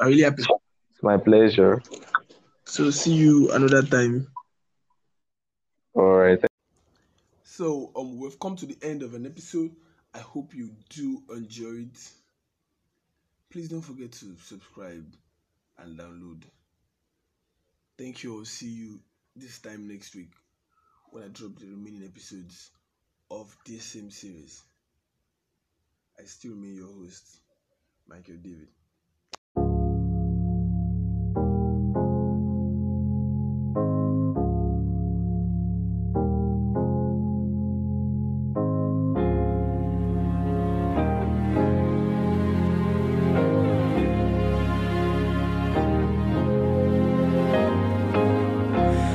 I 0.00 0.06
really 0.06 0.22
appreciate 0.24 0.58
It's 0.92 1.02
my 1.02 1.16
pleasure. 1.16 1.82
So 2.66 2.90
see 2.90 3.14
you 3.14 3.52
another 3.52 3.82
time. 3.82 4.28
All 5.94 6.14
right. 6.14 6.38
So 7.44 7.92
um 7.96 8.18
we've 8.18 8.38
come 8.38 8.56
to 8.56 8.66
the 8.66 8.76
end 8.82 9.02
of 9.02 9.14
an 9.14 9.26
episode. 9.26 9.70
I 10.12 10.18
hope 10.18 10.54
you 10.54 10.70
do 10.88 11.22
enjoy 11.30 11.82
it. 11.82 12.10
Please 13.50 13.68
don't 13.68 13.82
forget 13.82 14.12
to 14.12 14.36
subscribe 14.42 15.06
and 15.78 15.98
download. 15.98 16.42
Thank 17.98 18.24
you. 18.24 18.38
I'll 18.38 18.44
see 18.44 18.70
you 18.70 19.00
this 19.36 19.60
time 19.60 19.86
next 19.86 20.14
week 20.16 20.30
when 21.14 21.24
I 21.24 21.28
drop 21.28 21.58
the 21.58 21.66
remaining 21.70 22.04
episodes 22.04 22.70
of 23.30 23.56
this 23.66 23.84
same 23.84 24.10
series. 24.10 24.62
I 26.18 26.24
still 26.24 26.54
remain 26.56 26.74
your 26.74 26.92
host, 26.92 27.38
Michael 28.08 28.36
David. 28.38 28.68